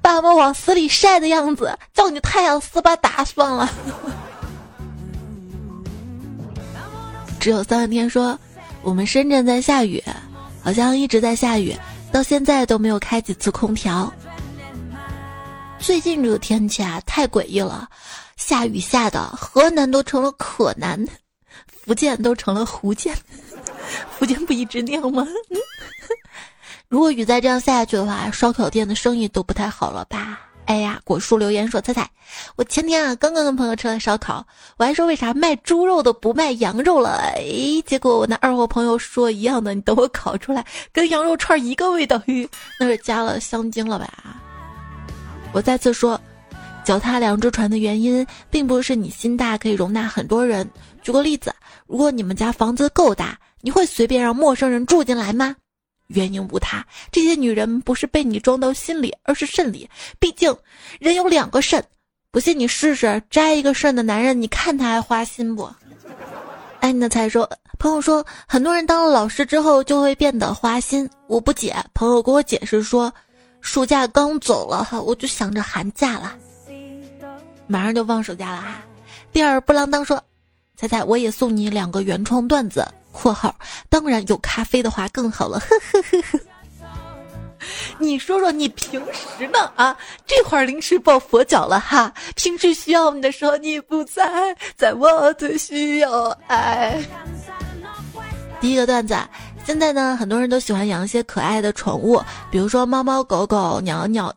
[0.00, 3.70] 把我们往死里晒的样子，叫你太阳斯巴达算了。
[7.38, 8.38] 只有三万天说，
[8.82, 10.02] 我们深圳在下雨，
[10.62, 11.76] 好像一直在下雨，
[12.12, 14.12] 到现在都没有开几次空调。
[15.78, 17.88] 最近这个天气啊，太诡异了，
[18.36, 21.04] 下雨下的河南都成了可南，
[21.66, 23.16] 福建都成了福建，
[24.16, 25.26] 福建不一直那样吗？
[26.92, 30.40] 如果雨再这样下下去的话，烧烤店的生意都不太好了吧？
[30.66, 32.06] 哎呀，果树留言说：“彩彩，
[32.54, 37.18] 我前天啊刚刚跟朋友吃了烧烤，我还说为啥卖猪肉的不卖羊肉了？
[37.34, 37.42] 哎，
[37.86, 42.22] 结果我那二货朋友说一样的，你等我烤出来，跟羊肉串一个味道，
[42.78, 44.06] 那是加了香精了吧？”
[45.54, 46.20] 我再次说，
[46.84, 50.70] 脚踏两只船的原因，并不是你心大可以容纳很多人。
[51.02, 51.54] 举个例子，
[51.86, 55.56] 如果你们家房子够大，你会随便让陌生人住进来吗？
[56.14, 59.88] 原因无他，这些女人不是被你装到心里，而是肾里。
[60.18, 60.56] 毕竟，
[61.00, 61.84] 人有两个肾，
[62.30, 65.68] 不信你试试，摘一个肾的男人，你看他还花心不？
[66.80, 67.48] 哎，你的才说，
[67.78, 71.74] 朋友说，很多人当了老师之后就会变得花心，我不解。
[71.94, 73.12] 朋友给我解释说。
[73.64, 76.36] 暑假刚走了哈，我就想着寒假了，
[77.68, 78.82] 马上就放暑假了哈。
[79.32, 80.20] 第二布朗当说
[80.74, 82.84] ：“猜猜，我也送你两个原创段子。
[83.12, 83.54] ”（括号
[83.88, 86.40] 当然有咖啡的话更好了。）呵呵呵呵。
[87.98, 89.70] 你说说你平时呢？
[89.76, 89.96] 啊，
[90.26, 92.12] 这会儿临时抱佛脚了哈。
[92.34, 97.00] 平时需要你的时候你不在，在我最需要爱。
[98.60, 99.16] 第一个段子，
[99.64, 102.20] 现在呢，很多人都喜欢养一些可爱的宠物，
[102.50, 104.34] 比如说猫猫狗狗、鸟鸟，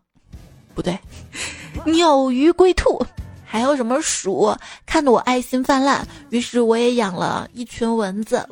[0.75, 0.97] 不对，
[1.85, 3.03] 鸟鱼龟兔。
[3.45, 4.53] 还有什么鼠？
[4.86, 8.45] 看得我爱心泛滥，于是我也养了一群蚊子。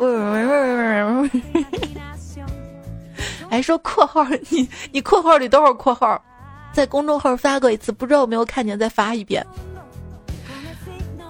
[3.49, 6.23] 还说括号，你你括号里都是括号，
[6.71, 8.79] 在公众号发过一次，不知道有没有看见？
[8.79, 9.45] 再发一遍。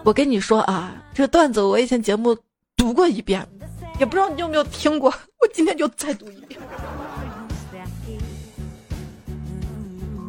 [0.03, 2.37] 我跟你说啊，这段子我以前节目
[2.77, 3.45] 读过一遍，
[3.99, 5.09] 也不知道你有没有听过。
[5.41, 6.59] 我今天就再读一遍。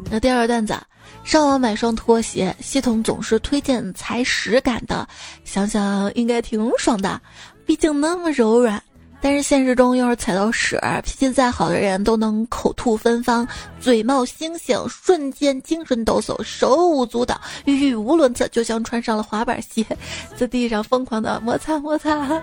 [0.09, 0.75] 那第二个段子。
[1.25, 5.05] 上网买双拖鞋，系统总是推荐踩屎感的，
[5.43, 7.19] 想想应该挺爽的，
[7.65, 8.81] 毕竟那么柔软。
[9.21, 13.45] 但是现实中要是踩到屎，脾气再好的人都能口吐芬芳，
[13.81, 19.83] 嘴冒星星，瞬间精神抖擞，手舞足蹈，语无伦次，就像穿上了滑板鞋，
[20.37, 22.39] 在地上疯狂的摩擦摩擦。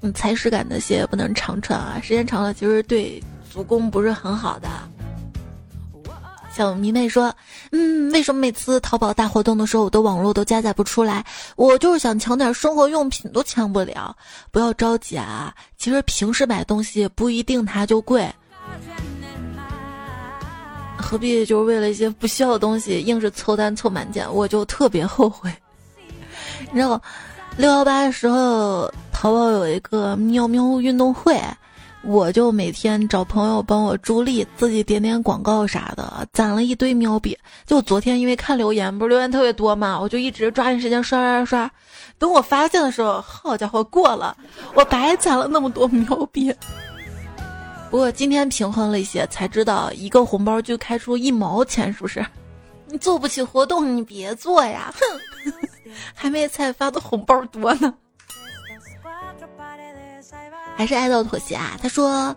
[0.00, 4.68] 嗯，踩屎感的鞋不能常穿啊，时间长了其实对足弓不是很好的。
[6.52, 7.32] 小迷妹说
[7.70, 11.24] ：“嗯，为什么每次淘宝大活动的时候，我的网络都加载不出来？
[11.54, 14.14] 我就是想抢点生活用品都抢不了。
[14.50, 18.28] 不要着急啊，其实平时买东西不一定它就贵，
[20.98, 24.30] 何必就是为了一些不需要的东西硬是凑单凑满减？
[24.34, 25.52] 我就特别后悔。
[26.72, 27.00] 你知道，
[27.56, 31.40] 六幺八的时候，淘宝有一个喵喵运动会。”
[32.02, 37.36] 我就每天找朋友帮我助力，自己点点广告啥的，攒了一堆喵币。
[37.66, 41.70] 就昨天因为看留言，不是留言特别多嘛，我就一直抓紧时间刷刷刷。
[42.18, 44.34] 等我发现的时候，好家伙，过了，
[44.74, 46.52] 我白攒了那么多喵币。
[47.90, 52.24] 不过今天平衡了一些，才知道一个红包就开出一毛钱，是不是？
[52.86, 54.92] 你做不起活动，你别做呀！
[54.94, 55.52] 哼，
[56.14, 57.94] 还没菜发的红包多呢。
[60.80, 61.76] 还是爱豆妥协啊！
[61.82, 62.34] 他说，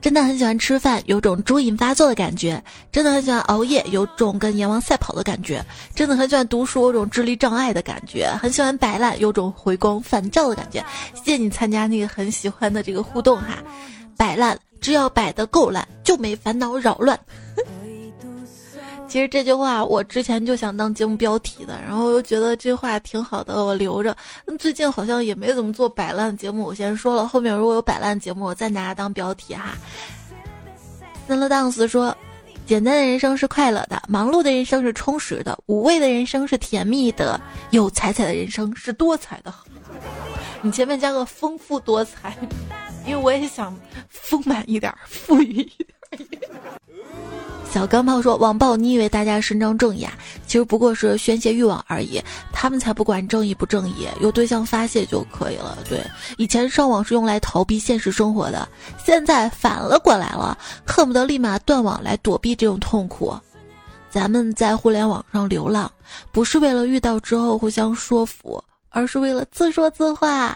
[0.00, 2.56] 真的很喜欢吃饭，有种猪瘾发作的感觉；
[2.92, 5.60] 真的很喜欢熬夜，有种跟阎王赛跑的感觉；
[5.92, 10.78] 真的很喜欢读书，有种智力障碍的感觉；很喜欢摆烂，有种回光返照的感觉。
[11.12, 13.60] 谢谢你参加那个很喜欢的这个互动哈！
[14.16, 17.18] 摆烂，只要摆的够烂，就没烦恼扰乱。
[19.12, 24.16] 其实这句话我之前就想当节目标题的，然后又觉得这话挺好的，我留着。
[24.58, 29.76] 最近好像也没怎么做摆烂节目，我先说了，后面如果有摆烂节目，我再拿它当标题哈。
[31.28, 32.16] 森乐 dance 说：
[32.64, 39.52] 简单的人生是快乐的，忙碌的人生是充实的，无味的人生是甜蜜的，有彩彩的人生是多彩的。
[40.62, 42.34] 你前面加个丰富多彩，
[43.06, 45.70] 因为我也想丰满一点，富裕
[46.16, 46.40] 一点。
[47.72, 50.12] 小钢炮说：“网暴，你以为大家伸张正义啊？
[50.46, 52.22] 其实不过是宣泄欲望而已。
[52.52, 55.78] 他们才不管正义不正义，有对象发泄就可以了。
[55.88, 56.04] 对，
[56.36, 58.68] 以前上网是用来逃避现实生活的，
[59.02, 63.34] 现在反了过来了，恨不得立马断网来躲避这种痛苦。
[64.10, 65.90] 咱们在互联网上流浪，
[66.30, 70.54] 不是为了遇到之后互相说服，而是为了自说自话。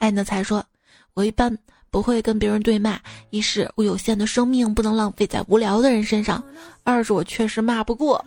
[0.00, 0.64] 哎，那才说，
[1.12, 1.54] 我一般。”
[1.90, 2.98] 不会跟别人对骂，
[3.30, 6.42] 一是我有限的生命不能浪费在无聊的人身上，
[6.84, 8.24] 二是我确实骂不过。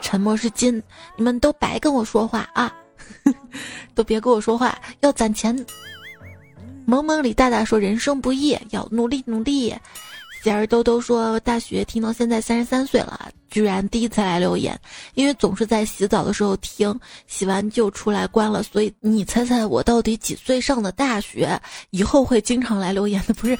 [0.00, 0.82] 沉默是金，
[1.16, 2.74] 你们都白跟我说话啊，
[3.94, 5.64] 都别跟我说话，要攒钱。
[6.84, 9.74] 萌萌李大大说人生不易，要努力努力。
[10.44, 14.78] 喜儿兜兜说：“大学听到现在三十三岁了，居然第一次来留言，
[15.14, 18.62] 因为总是在洗澡的时候听，洗完就出来关了。
[18.62, 21.58] 所以你猜猜我到底几岁上的大学？
[21.88, 23.58] 以后会经常来留言的，不是？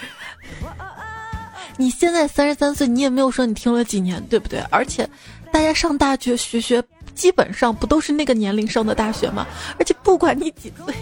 [1.78, 4.58] 你现在三十三岁，你也没有说你听了几年，对不对？
[4.70, 5.08] 而且，
[5.50, 9.46] 大家上大学学学，基本上不都是那个年龄上的大学吗？
[9.78, 10.94] 而且不管你几岁，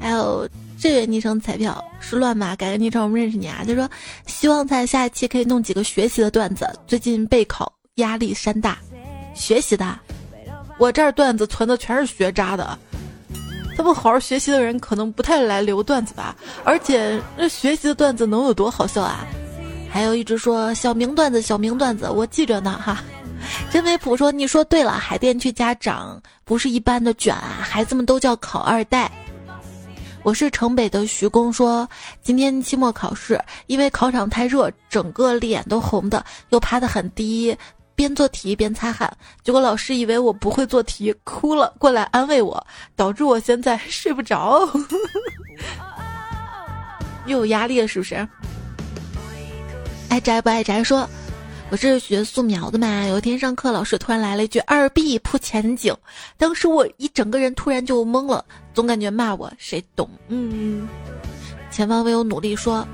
[0.00, 0.48] 还有。”
[0.80, 3.64] 这位昵称彩票是乱码，改个昵称我们认识你啊。
[3.66, 3.88] 他说
[4.26, 8.78] 希望在下一期可以弄几个学习的段子，最近备考压力山大，
[9.34, 9.98] 学习的，
[10.78, 12.78] 我这儿段子存的全是学渣的，
[13.76, 16.36] 他不好好学习的人可能不太来留段子吧。
[16.64, 19.26] 而且那学习的段子能有多好笑啊？
[19.90, 23.02] 还有一直说小明段子，小明段子，我记着呢哈。
[23.70, 29.10] 真维普说你说对了，海淀区家长不是一般的卷啊，孩子们都叫考二代。
[30.28, 31.88] 我是城北的徐工，说
[32.20, 37.56] 今天期末考试，因为考场太热，整个脸都红的，又趴得很低，
[37.94, 39.10] 边做题边擦汗，
[39.42, 42.62] 结果老师以为我不会做题，哭了，过来安慰我，
[42.94, 44.68] 导致我现在 睡不着。
[47.24, 48.28] 又有压力了，是不是？
[50.10, 51.08] 爱宅不爱宅说，
[51.70, 53.06] 我是学素描的嘛。
[53.06, 55.94] 有一天上课，老师突然来了一句“二 B 铺前景”，
[56.38, 58.42] 当时我一整个人突然就懵了，
[58.72, 60.08] 总感觉骂我谁懂？
[60.28, 60.88] 嗯，
[61.70, 62.86] 前方唯有努力说。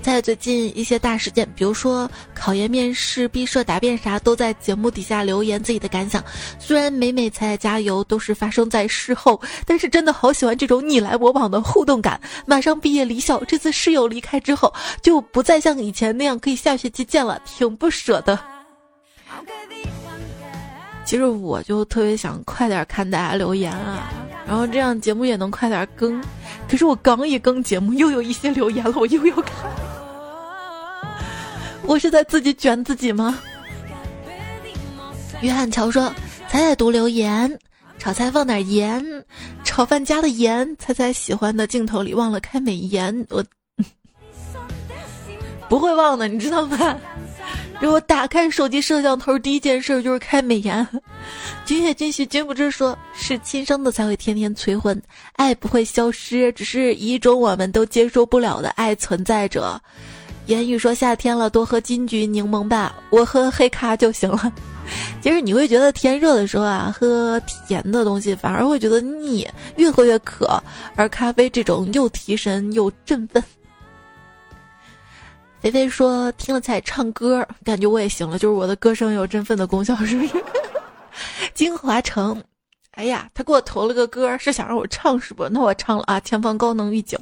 [0.00, 6.24] 在最近一些大事件，比如说考研、面试、毕设、答辩啥，都在节目底下留言自己的感想。
[6.58, 12.18] 虽然每每才在加油都是发生在事后，但是真的好喜欢这种你来我往的互动感。
[12.46, 14.72] 马上毕业离校，这次室友离开之后，
[15.02, 18.38] 就不再像以前那样可以下学期见了，挺不舍得。
[21.04, 24.10] 其实我就特别想快点看大家留言啊，
[24.46, 26.22] 然后这样节目也能快点更。
[26.68, 29.54] 可是我刚一更节目，又有一些留言了，我又要看。
[31.88, 33.40] 我是在自己卷自己吗？
[35.40, 36.12] 约翰乔说
[36.46, 37.58] ：“彩彩读留言，
[37.98, 39.02] 炒菜放点盐，
[39.64, 40.76] 炒饭加了盐。
[40.78, 43.42] 彩彩喜欢的镜头里忘了开美颜，我
[45.66, 47.00] 不会忘的，你知道吗？
[47.80, 50.86] 如果打开手机摄像头，第一件事就是开美颜。”
[51.64, 55.00] 君血君血君不知说是亲生的才会天天催婚，
[55.36, 59.80] 爱不会消失，只是一种我们都接受不了的爱存在着。
[60.48, 64.50] 言语说夏天了，多喝金桔柠檬吧，我喝黑咖就行了。
[65.20, 69.46] 其实你会觉得天热的时候啊，喝甜的东西反而会觉得腻，
[69.76, 70.60] 越喝越渴。
[70.96, 73.44] 而咖啡这种又提神又振奋。
[75.60, 80.44] 菲菲说听了才唱歌，感觉我也行了，就是我的歌声有振奋的功效，是不是？
[81.52, 82.42] 金华城，
[82.92, 85.46] 哎呀，他给我投了个歌，是想让我唱是不？
[85.50, 87.18] 那我唱了啊，前方高能预警。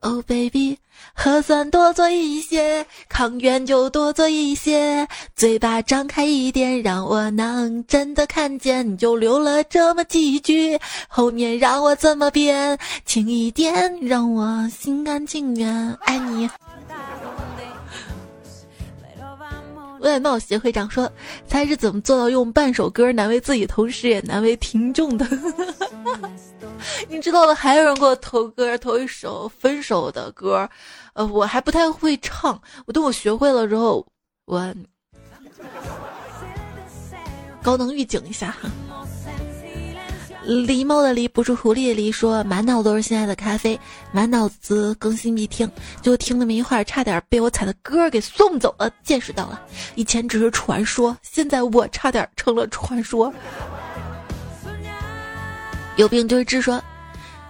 [0.00, 0.76] Oh baby。
[1.20, 5.04] 核酸多做一些，抗原就多做一些，
[5.34, 8.88] 嘴巴张开一点，让我能真的看见。
[8.88, 12.78] 你就留了这么几句，后面让我怎么编？
[13.04, 16.48] 轻一点，让我心甘情愿爱你。
[19.98, 21.10] 外贸协会长说
[21.50, 25.26] ：“他是怎么做到用半首歌难为自己，同时也难为听众的？”
[27.08, 30.68] 你知道的，还有人给我投歌，投一首分手的歌。
[31.18, 34.06] 呃，我还不太会唱，我等我学会了之后，
[34.44, 34.72] 我
[37.60, 38.54] 高能预警一下。
[40.46, 43.76] 狸猫的狸不是狐狸的狸，说满脑子都是心爱的咖啡，
[44.12, 45.68] 满脑子更新必听，
[46.00, 48.88] 就听那么一会儿，差点被我踩的歌给送走了。
[49.02, 49.60] 见识到了，
[49.96, 53.34] 以前只是传说，现在我差点成了传说。
[55.96, 56.80] 有病就是治说，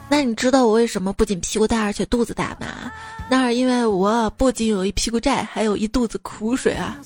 [0.09, 2.91] 那你知道我为什么不仅屁股大而且肚子大吗？
[3.31, 6.97] 那是因为我不仅有一屁股债，还有一肚子苦水啊。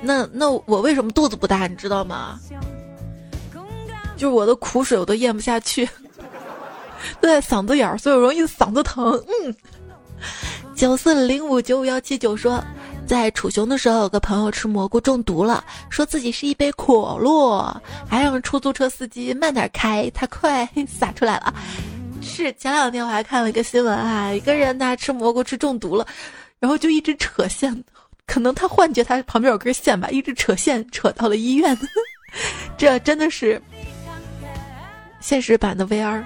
[0.00, 1.66] 那那我为什么肚子不大？
[1.66, 2.38] 你知道吗？
[4.16, 5.88] 就是我的苦水我都咽不下去，
[7.20, 9.12] 都在嗓子眼儿，所以容易嗓子疼。
[9.28, 9.54] 嗯，
[10.74, 12.60] 九四零五九五幺七九说，
[13.06, 21.54] 在楚雄的时候，有个朋友吃蘑菇中毒了，说自己是一杯可乐，还让出租车司机慢点开，他快 洒出来了。
[22.44, 26.06] 是前两天我还看了一个新闻啊，一个人他吃蘑菇吃中毒了，
[26.60, 27.84] 然后就一直扯线，
[28.26, 31.76] 可能他幻觉他旁边有根线吧，一直扯线扯到了医院，
[32.78, 33.60] 这真的是。
[35.18, 36.22] 现实版的 VR。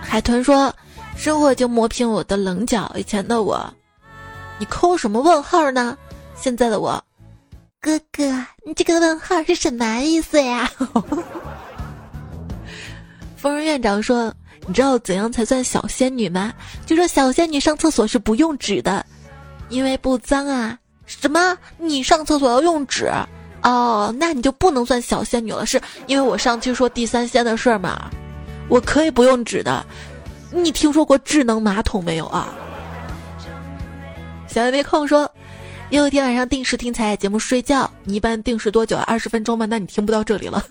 [0.00, 0.72] 海豚说
[1.18, 2.90] ：“生活就磨平我的棱角。
[2.96, 3.68] 以前的我，
[4.60, 5.98] 你扣什么问号呢？
[6.36, 7.02] 现在的我，
[7.80, 10.70] 哥哥，你这个问号是什么意思呀？”
[13.38, 14.34] 疯人院长说
[14.66, 16.52] ：“你知道怎样才算小仙女吗？
[16.84, 19.06] 就说小仙女上厕所是不用纸的，
[19.68, 20.76] 因为不脏啊。
[21.06, 21.56] 什么？
[21.78, 23.08] 你上厕所要用纸？”
[23.62, 28.10] 哦，那你就不能算小仙女了，是因为我上期说第三仙的事儿嘛？
[28.68, 29.86] 我可以不用纸的。
[30.50, 32.52] 你听说过智能马桶没有啊？
[34.48, 35.30] 小爱没空说，
[35.90, 38.96] 有一天晚上定时听彩节目睡觉，你一般定时多久？
[38.98, 39.66] 二十分钟吗？
[39.66, 40.64] 那你听不到这里了。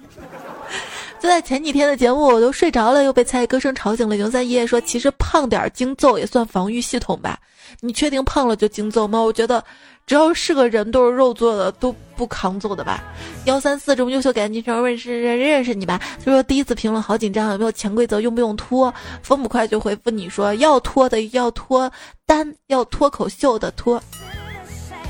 [1.20, 4.16] 就在前几天的节目，我都睡着了，又被蔡歌声吵醒了。
[4.16, 7.38] 牛三爷爷说，其实胖点儿惊揍也算防御系统吧？
[7.82, 9.20] 你确定胖了就惊揍吗？
[9.20, 9.64] 我觉得。
[10.06, 13.04] 只要是个人，都是肉做的，都不扛揍的吧？
[13.44, 16.02] 幺三四这么优秀，赶紧承认识认识你吧。
[16.26, 18.22] 就说第一次评论好紧张，有没有潜规则？
[18.22, 18.94] 用不用脱？
[19.22, 21.92] 风不快就回复你说要脱的要脱
[22.26, 24.02] 单，要脱口秀的脱。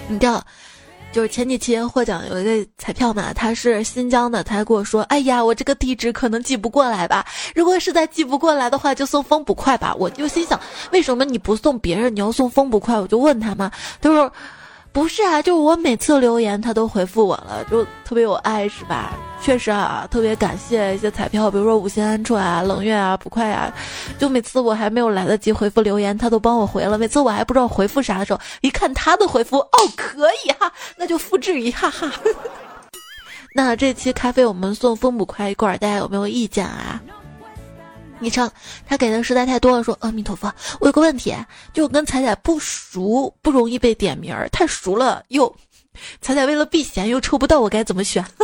[0.07, 0.43] 你知道，
[1.17, 7.25] 就是前几期获奖有一个彩票嘛，他是新疆的，他还跟我说，哎呀，我这个地址可能寄不过来吧？
[7.55, 9.95] 如果实在寄不过来的话，就送风不快吧。
[9.97, 10.59] 我就心想，
[10.91, 12.99] 为什么你不送别人，你要送风不快？
[12.99, 14.31] 我就问他嘛，他说。
[14.97, 19.13] 不是啊，就是我每次留言他都回复我了，就特别有爱，是吧？
[19.39, 23.71] 确实啊，特别感谢一些彩票，比如说五星安处啊、冷月啊、捕快啊，
[24.17, 26.97] 就每次我还没有来得及回复留言，他都帮我回了。
[26.97, 32.11] 每次我还不知道回复啥的时候，一看他的回复，哦，可以哈， 那就复制一下哈。
[33.53, 36.99] 那这期咖啡我们送风捕快一罐，大家有没有意见啊？
[38.19, 38.49] 昵称
[38.85, 41.35] 他给的实在太多了，说阿弥陀佛，我有个问题，
[41.73, 45.53] 就跟彩彩不熟，不容易被点名儿，太熟了又，
[46.21, 48.25] 彩彩为了避嫌又抽不到，我该怎么选？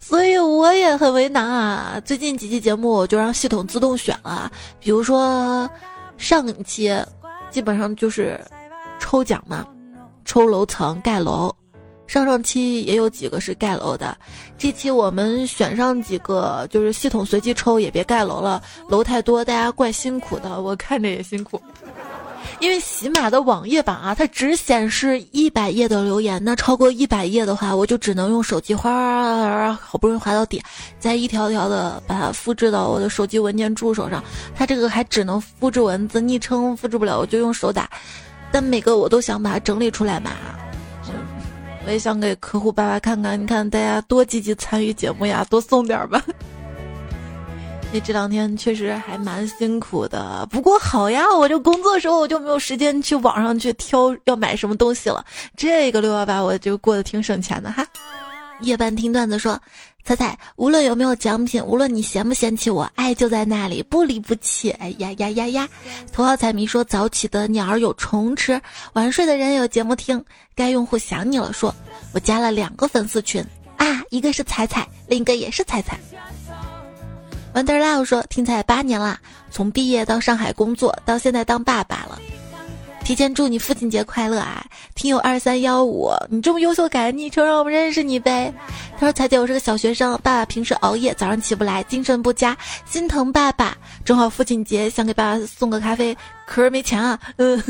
[0.00, 2.00] 所以我也很为难啊。
[2.04, 4.50] 最近几期节目就让系统自动选了，
[4.80, 5.68] 比如说
[6.18, 6.94] 上一期
[7.50, 8.38] 基本上就是
[8.98, 9.66] 抽奖嘛，
[10.24, 11.54] 抽楼层盖楼。
[12.12, 14.14] 上上期也有几个是盖楼的，
[14.58, 21.58] 这期我们选上几个，就是系统随机抽，也别盖楼了，楼太多，大家怪辛苦的，我看着也辛苦。
[22.60, 30.62] 因为喜马的网页版啊，它只显示一百页的留言，那超过一百页的话，我就只能用手机哗，好不容易滑到底，
[30.98, 34.22] 再一条条的把它复制到我的手机文件助手上。
[34.54, 37.88] 它这个还只能复制文字，昵称复制不了，我就用手打。
[38.52, 40.32] 但每个我都想把它整理出来嘛。
[41.84, 46.22] 我也想给客户爸爸看看，你看大家多积极参与节目呀，多送点吧。
[47.92, 55.24] 你 这两天确实还蛮辛苦的，不过好呀，我就工作的时候我就没有时间去网上去挑要买什么东西了。
[55.56, 57.84] 这个六幺八我就过得挺省钱的哈。
[58.62, 59.60] 夜半听段子说。
[60.04, 64.68] 彩彩，无论有没有奖品，无论你嫌不嫌弃我，爱就在那里，不离不弃。
[64.70, 65.68] 哎呀呀呀呀！
[66.12, 68.60] 头号彩迷说早起的鸟儿有虫吃，
[68.94, 70.20] 晚睡的人有节目听。
[70.56, 71.72] 该用户想你了，说
[72.12, 73.40] 我加了两个粉丝群
[73.76, 75.96] 啊，一个是彩彩，另一个也是彩彩。
[77.54, 79.20] Wonder Love 说听彩八年了，
[79.52, 82.20] 从毕业到上海工作，到现在当爸爸了。
[83.04, 84.64] 提前祝你父亲节快乐啊！
[84.94, 88.52] 听友二三幺五，你这么优秀，改个昵称让我们认识你呗。
[88.96, 93.76] 他说：“彩姐，我是个小学生，爸爸平时熬夜，早上起不来，精神不佳，心疼爸爸。
[94.04, 97.18] 正好父亲节，想给爸爸送个咖啡，可是没钱啊。
[97.36, 97.60] 嗯，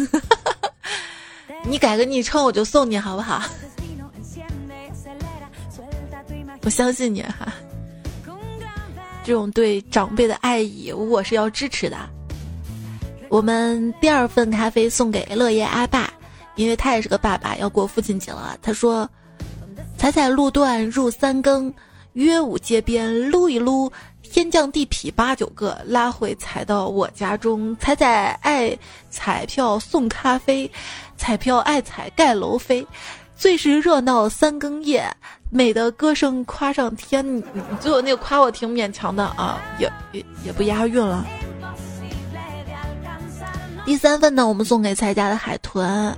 [1.64, 3.42] 你改个昵称，我就送你好不好？
[6.62, 7.52] 我相信你哈，
[9.24, 11.96] 这种对长辈的爱意，我是要支持的。”
[13.32, 16.12] 我们第二份咖啡送给乐业阿爸，
[16.54, 18.58] 因为他也是个爸爸，要过父亲节了。
[18.60, 19.08] 他说
[19.96, 21.72] ：“采采路段入三更，
[22.12, 27.74] 约舞街边撸一撸，天降地痞八九个，拉回踩到我家中。
[27.78, 28.76] 采采爱
[29.08, 30.70] 彩票送咖啡，
[31.16, 32.86] 彩票爱彩盖楼飞，
[33.34, 35.10] 最是热闹三更夜，
[35.48, 37.26] 美的歌声夸上天。
[37.38, 41.26] 你最后那个夸我挺勉强的啊，也也也不押韵了。”
[43.84, 46.16] 第三份呢，我们送给蔡家的海豚。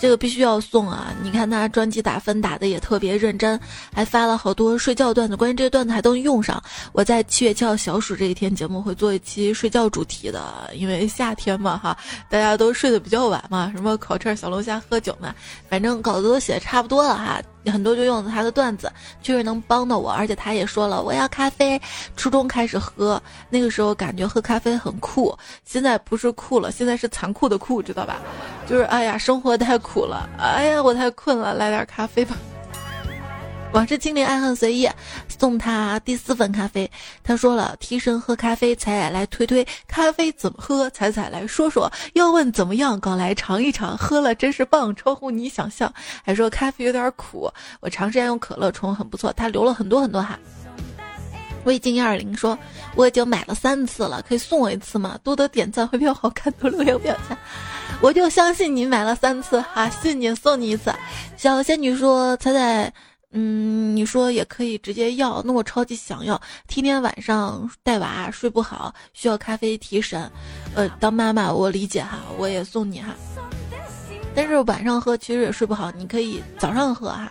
[0.00, 1.14] 这个必须要送啊！
[1.22, 3.60] 你看他专辑打分打的也特别认真，
[3.92, 6.60] 还发了好多睡觉段子，关于这些段子还都能用上。
[6.92, 11.94] 我在七月七号小暑这一天节目会做一期睡觉主题的，因为夏天嘛哈，
[12.30, 15.34] 大家都睡得比较晚嘛，什么烤串、小龙虾、喝酒嘛，
[15.68, 18.90] 反正稿子都写的差不多了哈，很多就用了他的段子，
[19.20, 20.10] 确实能帮到我。
[20.10, 21.78] 而且他也说了，我要咖啡。
[22.16, 28.18] 初中开始喝，那个时候感觉喝咖啡很酷，现在不是酷了，现在是残酷的酷，知道吧？
[28.66, 32.36] 就是哎呀，生活太苦苦了，哎呀，我太困了，来点咖啡吧。
[33.74, 34.88] 往事清零，爱恨随意，
[35.28, 36.88] 送他第四份咖啡。
[37.24, 41.90] 他说了，提神喝咖啡，彩彩来推推咖啡怎么喝，彩彩来说说。
[42.14, 45.92] 要问怎么样，搞来尝一尝，喝了真是棒，超乎你想象。
[46.24, 49.32] 还说咖啡有点苦，我长时间用可乐冲，很不错。
[49.32, 50.38] 他留了很多很多哈。
[51.64, 52.56] 魏静一二零说，
[52.94, 55.18] 我已经买了三次了，可以送我一次吗？
[55.24, 57.36] 多多点赞会比较好看，多留言表情。
[58.00, 60.92] 我就相信你买了三次哈，信你送你一次。
[61.36, 62.92] 小仙女说：“彩彩，
[63.32, 66.40] 嗯，你说也可以直接要，那我超级想要。
[66.66, 70.30] 天天晚上带娃睡不好，需要咖啡提神。
[70.74, 73.14] 呃，当妈妈我理解哈，我也送你哈。
[74.34, 77.30] 但是晚上喝其实也睡不好，你可以早上喝哈。”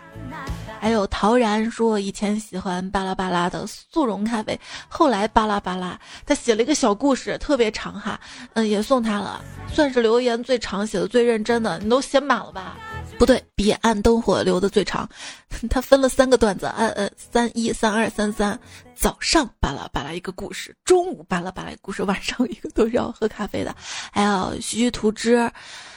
[0.80, 4.58] 还有陶然说，以前喜欢巴拉巴拉的速溶咖啡，
[4.88, 8.18] 后来巴拉巴拉，他写了一个小故事，特别长哈，
[8.54, 11.78] 嗯，也送他了，算是留言最长、写的最认真的。
[11.80, 12.78] 你都写满了吧？
[13.20, 15.06] 不对，彼岸灯火留的最长，
[15.68, 18.58] 他分了三个段子，呃呃，三一三二三三，
[18.96, 23.76] 早上巴拉巴拉一个故事，中午巴拉巴拉一个故事，晚上一个都是要喝咖啡的，
[24.10, 25.52] 还有徐徐图之。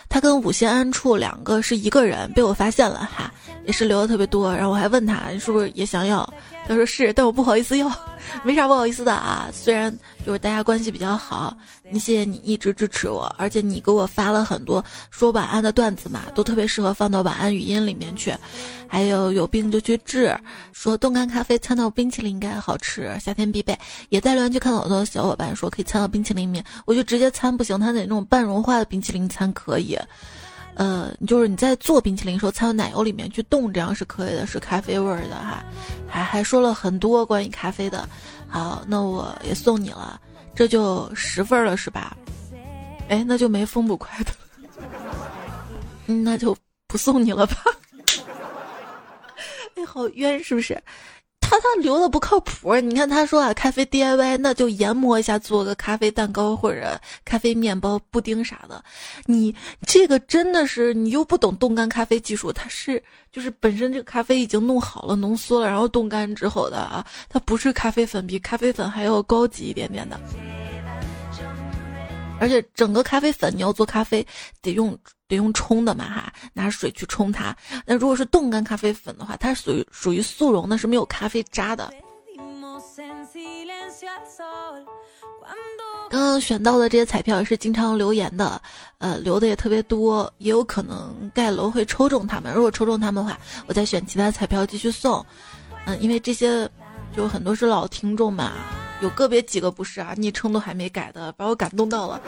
[0.09, 3.33] 他跟五仙安处两个是一个人，被我发现了哈，
[3.65, 4.53] 也是留的特别多。
[4.53, 6.29] 然后我还问他，你是不是也想要？
[6.67, 7.91] 他说是，但我不好意思要，
[8.43, 9.49] 没啥不好意思的啊。
[9.51, 9.93] 虽然
[10.25, 11.55] 就是大家关系比较好，
[11.91, 18.33] 谢谢你一直支持我，而且你给我发了很多说晚安的段子嘛，都特别适合放到晚安语音里面去。
[18.87, 20.37] 还有有病就去治，
[20.71, 23.77] 说冻干咖啡掺到冰淇淋应该好吃，夏天必备。
[24.09, 29.97] 也在留言区看到很多小伙伴说可以掺到冰淇淋里面，我就直接掺不行，它得那种半融化的冰淇淋掺可以。
[30.75, 35.63] 呃，就是你在做冰淇淋时候掺到奶油里面去冻，这样是可以的，是咖啡味儿的哈。
[36.07, 38.07] 还还说了很多关于咖啡的，
[38.47, 40.19] 好，那我也送你了，
[40.55, 42.15] 这就十份了是吧？
[43.09, 44.31] 哎，那就没风捕快的，
[46.05, 46.55] 那就
[46.87, 47.55] 不送你了吧？
[49.75, 50.81] 哎，好冤是不是？
[51.43, 58.83] 他他留的不靠谱，你看他说啊，咖啡 DIY 那就研磨一下，做个咖啡蛋糕或者咖啡面包、布丁啥的。
[59.25, 59.53] 你
[59.85, 70.19] 这个真的是你又不懂冻干咖啡技术，它是就是本身这个咖啡已经弄好了、浓缩了，然后冻干之后的啊，它不是咖啡粉，比咖啡粉还要高级一点点的。
[72.43, 74.25] 而且整个咖啡粉你要做咖啡
[74.61, 74.97] 得用。
[75.25, 77.55] 得用冲的嘛哈，拿水去冲它。
[77.87, 81.91] 那如果是冻干咖啡粉的话，它属于属于速溶的，是没有咖啡渣的。
[86.11, 88.61] 刚刚选到的这些彩票也是经常留言的，
[88.99, 92.53] 呃，留的也特别多，也有可能盖楼会抽中他们。
[92.53, 95.25] 如果抽中他们的话，我再选其他彩票继续送。
[95.85, 96.69] 嗯，因为这些
[97.15, 98.51] 就很多是老听众嘛，
[99.03, 102.21] 有个别几个不是啊，昵称都还没改的，把我感动到了。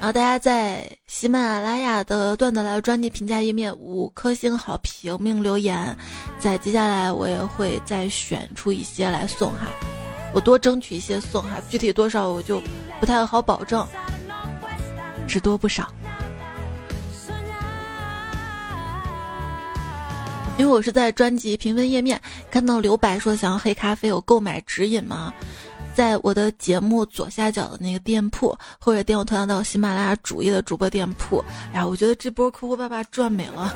[0.00, 5.96] 然后大家在喜马拉雅的段子来专辑评价页面五颗星好评并留言，
[6.40, 9.68] 在接下来我也会再选出一些来送哈，
[10.34, 12.60] 我多争取一些送哈，具体多少我就
[12.98, 13.86] 不太好保证，
[15.28, 15.88] 只多不少。
[20.58, 25.32] 因为我是在专辑评分页面看到刘白说想要黑咖啡有购买指引吗？
[25.94, 31.44] 在我的节目左下角的那个店铺，或者点我头像到喜马拉雅主页的主播店铺。
[31.72, 33.74] 哎呀，我觉得这波客户爸爸赚美了，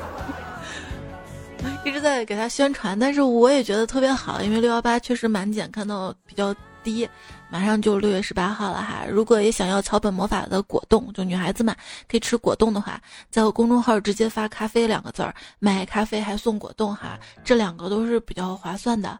[1.85, 7.07] 一直在给他宣传，但是我也觉得特别好，因为六幺八确实满减，看到比较低。
[7.49, 11.75] 马上就六月十八号了哈，如果也想要草本魔法的果冻，就女孩子们
[12.09, 19.19] 可以吃果冻的话，在我公众号直接发“咖啡”两个字儿，买咖啡还送果冻哈，这两个都是比较划算的。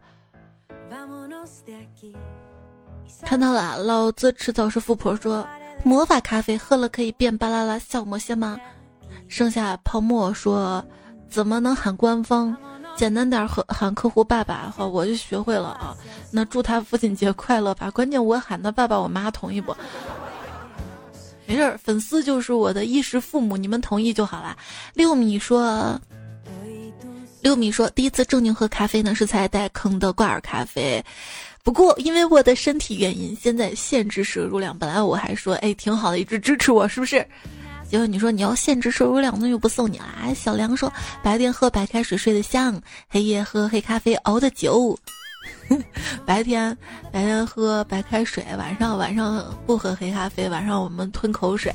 [3.23, 5.15] 看到了，老子迟早是富婆。
[5.17, 5.47] 说
[5.85, 8.59] 魔法咖啡喝了可以变巴啦啦小魔仙吗？
[9.29, 10.85] 剩下泡沫说
[11.29, 12.57] 怎么能喊官方？
[12.97, 14.73] 简单点和喊客户爸爸。
[14.77, 15.95] 好，我就学会了啊。
[16.31, 17.91] 那祝他父亲节快乐吧。
[17.91, 19.77] 关键我喊他爸爸，我妈同意不？
[21.47, 24.57] 没事儿，粉丝就是我的衣食父母，你们同意就好了。
[24.95, 26.01] 六米说，
[27.41, 31.05] 六米说第一次正经喝咖啡呢，是在带坑的挂耳咖啡。
[31.63, 34.77] 不过，因为我的身体原因，现在限制摄入量。
[34.77, 37.25] 本来我还说，哎，挺好的，一直支持我，是不是？
[37.91, 40.33] 结果你说你要限制摄入量，那就不送你啦。
[40.35, 44.99] 小梁说，白天喝白开水睡得香，黑夜喝黑咖啡熬的久。
[46.27, 46.77] 白天
[47.13, 51.73] 白天喝白开水，晚上晚上不喝黑咖啡，晚上我们吞口水。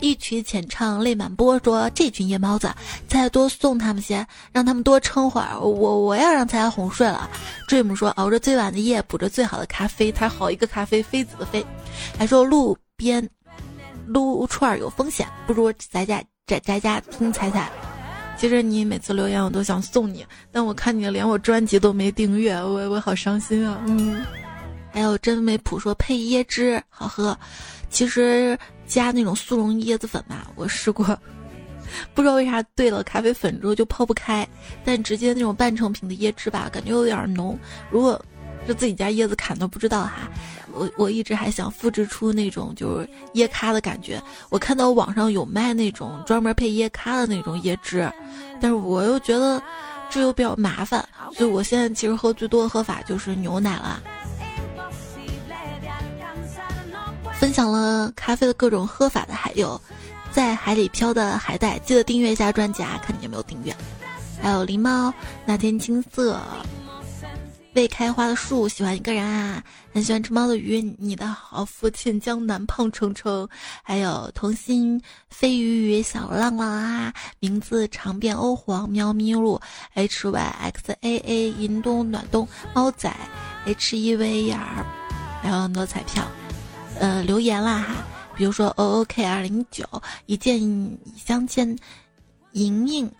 [0.00, 2.70] 一曲浅唱泪满波，说这群夜猫子，
[3.06, 5.58] 再多送他们些，让他们多撑会儿。
[5.58, 7.28] 我我要让大家哄睡了。
[7.68, 11.64] Dream 说熬着最晚的夜，补着最好的咖啡，他好一个咖啡妃子的妃。
[12.18, 13.26] 还说路边
[14.12, 17.70] 撸串有风险，不如在家在在家听彩彩。
[18.36, 23.80] 其实你每次留言我都想送你，但我看你连我专辑都没订阅，我我好伤心啊。
[23.86, 24.24] 嗯，
[24.92, 27.38] 还有真美普说配椰汁好喝，
[27.88, 31.06] 其实加那种速溶椰子粉吧，我试过，
[32.14, 34.48] 不知道为啥兑了咖啡粉之后就泡不开，
[34.84, 37.56] 但直接那种半成品的椰汁吧，感觉有点浓。
[37.90, 38.20] 如果
[38.66, 40.28] 是自己家椰子砍的，不知道哈。
[40.72, 44.22] 我我一直还想复制出那种就是椰咖的感觉。
[44.48, 48.10] 我看到网上有卖那种专门配椰咖的那种椰汁，
[48.60, 49.62] 但是我又觉得
[50.08, 54.02] 这又比较麻烦，所以我现在其实喝最多的喝法就是牛奶了。
[57.34, 59.80] 分享了咖啡的各种喝法的还有
[60.30, 63.74] 在海里漂的海带，记得订阅一下专辑啊，看你有没有订阅。
[64.42, 65.12] 还有狸猫
[65.44, 66.40] 那天青色。
[67.80, 70.82] 未开花的树，喜欢一个人啊，很喜欢吃猫的鱼。
[70.98, 73.48] 你的好父亲江南胖成成，
[73.82, 75.00] 还有童心
[75.30, 79.58] 飞鱼鱼小浪浪啊，名字长变欧皇喵咪路
[79.94, 83.10] h y x a a 银冬暖冬猫仔
[83.64, 84.84] h e v r，
[85.40, 86.22] 还有很多彩票，
[86.98, 87.94] 呃留言啦哈，
[88.36, 89.86] 比如说 o o k 二零九
[90.26, 90.60] 一见
[91.16, 91.78] 相见，
[92.52, 93.10] 莹莹，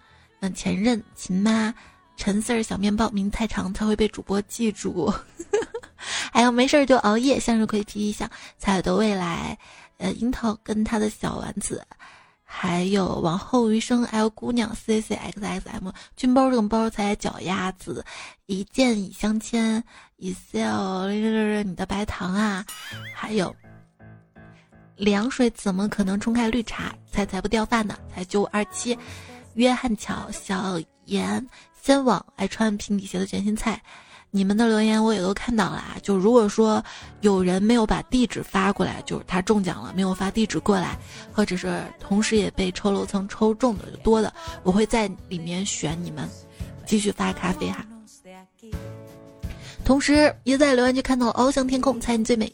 [0.40, 1.72] 嗯前任秦妈。
[2.20, 5.10] 陈四儿小面包名太长才会被主播记住。
[6.30, 9.56] 还有没事儿就熬夜，向日葵皮皮想彩的未来，
[9.96, 11.82] 呃，樱桃跟他的小丸子，
[12.44, 18.04] 还有往后余生，L 姑娘，C C X X M，军包这种包才脚丫子，
[18.44, 19.82] 一见已相牵，
[20.18, 22.66] 一笑你的白糖啊，
[23.16, 23.56] 还有
[24.96, 26.94] 凉水怎么可能冲开绿茶？
[27.10, 27.98] 才才不掉饭呢？
[28.14, 28.96] 才九五二七，
[29.54, 31.44] 约翰乔小严。
[31.82, 33.82] 先往爱穿平底鞋的卷心菜，
[34.30, 35.96] 你们的留言我也都看到了啊。
[36.02, 36.84] 就如果说
[37.20, 40.98] 有人没有把地址发过来，就是他中奖了，没有发地址过来，
[41.32, 46.28] 或者是同时也被抽楼层抽中的多的，我会在里面选你们，
[46.86, 47.84] 继续发咖啡哈。
[49.84, 52.52] 同时也在留言区看到了翱翔天空，猜你最美。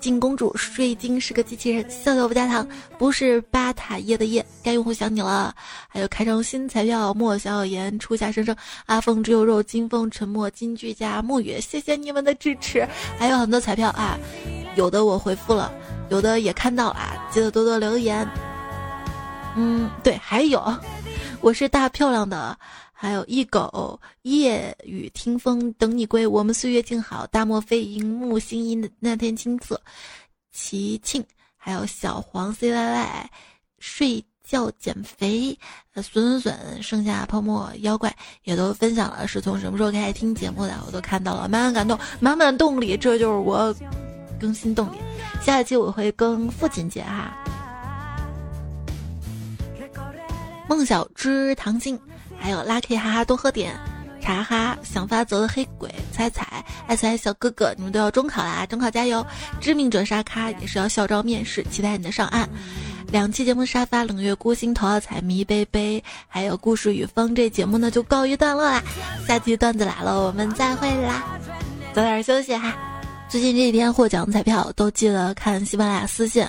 [0.00, 2.66] 金公主睡精是个机器人，笑笑不加糖，
[2.98, 4.44] 不是巴塔耶的耶。
[4.62, 5.54] 该用户想你了，
[5.86, 12.88] 还有开张新彩票，莫小小言，初夏生生，阿凤只有肉，金风沉默，金句加木雨，谢谢你们的支持，
[13.18, 14.18] 还有很多彩票啊，
[14.74, 15.70] 有的我回复了，
[16.08, 18.26] 有的也看到了啊，记得多多留言。
[19.56, 20.60] 嗯，对，还有，
[21.40, 22.56] 我是大漂亮的。
[22.92, 27.26] 还有一狗夜雨听风等你归，我们岁月静好。
[27.28, 29.80] 大漠飞萤木星阴的那天青色，
[30.52, 31.24] 齐庆，
[31.56, 33.30] 还有小黄 C Y Y，
[33.78, 35.58] 睡觉减肥，
[35.94, 38.14] 呃，损损损，剩下泡沫妖怪
[38.44, 40.78] 也都分享了，是从什么时候开始听节目的？
[40.86, 43.74] 我都看到了，满满感动，满满动力，这就是我
[44.38, 44.98] 更新动力。
[45.40, 47.34] 下一期我会更父亲节哈。
[50.70, 51.98] 梦晓之唐心。
[52.38, 53.76] 还有 Lucky 哈哈多喝点
[54.20, 59.26] 茶哈，想发则的黑鬼彩彩爱彩小哥哥，你们都要中考啦，中考加油！
[59.60, 62.48] 致命者沙咖也是要校招面试，期待你的上岸。
[63.10, 68.80] 两期节目沙发冷月孤星头号彩迷杯杯，还有故事与风这节目呢就告一段落啦。
[69.26, 71.24] 下期段子来了，我们再会啦，
[71.92, 72.72] 早点休息哈。
[73.28, 76.44] 最近这几天获奖彩票都记得看喜马拉雅私信。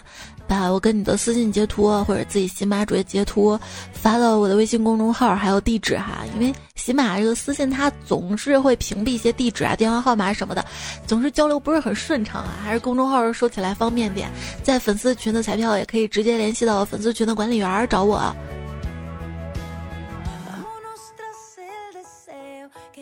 [0.51, 3.57] 把我跟你的私信截图或者自己喜马主页截图
[3.93, 10.65] 发到我的微信公众号，还有地址哈，因为喜马这个私信它总是会屏蔽一些地址啊、电话号码什么的，
[11.07, 14.29] 总是交流不是很顺畅啊，还是公众号收起来方便点。
[14.61, 18.35] 在粉丝群的彩票也可以直接联系到粉丝群的管理员找我。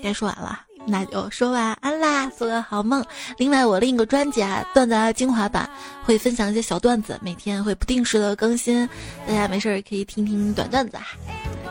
[0.04, 0.69] 该说完了。
[0.90, 3.06] 那就说晚安啦，做个好梦。
[3.38, 5.70] 另外，我另一个专辑啊，段子精华版
[6.04, 8.88] 会分享一些小段子，每天会不定时的更新，
[9.28, 11.04] 大家没事儿可以听听短段子啊。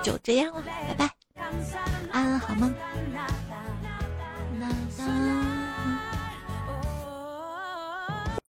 [0.02, 1.10] 就这样了，拜拜，
[2.12, 2.72] 安好梦。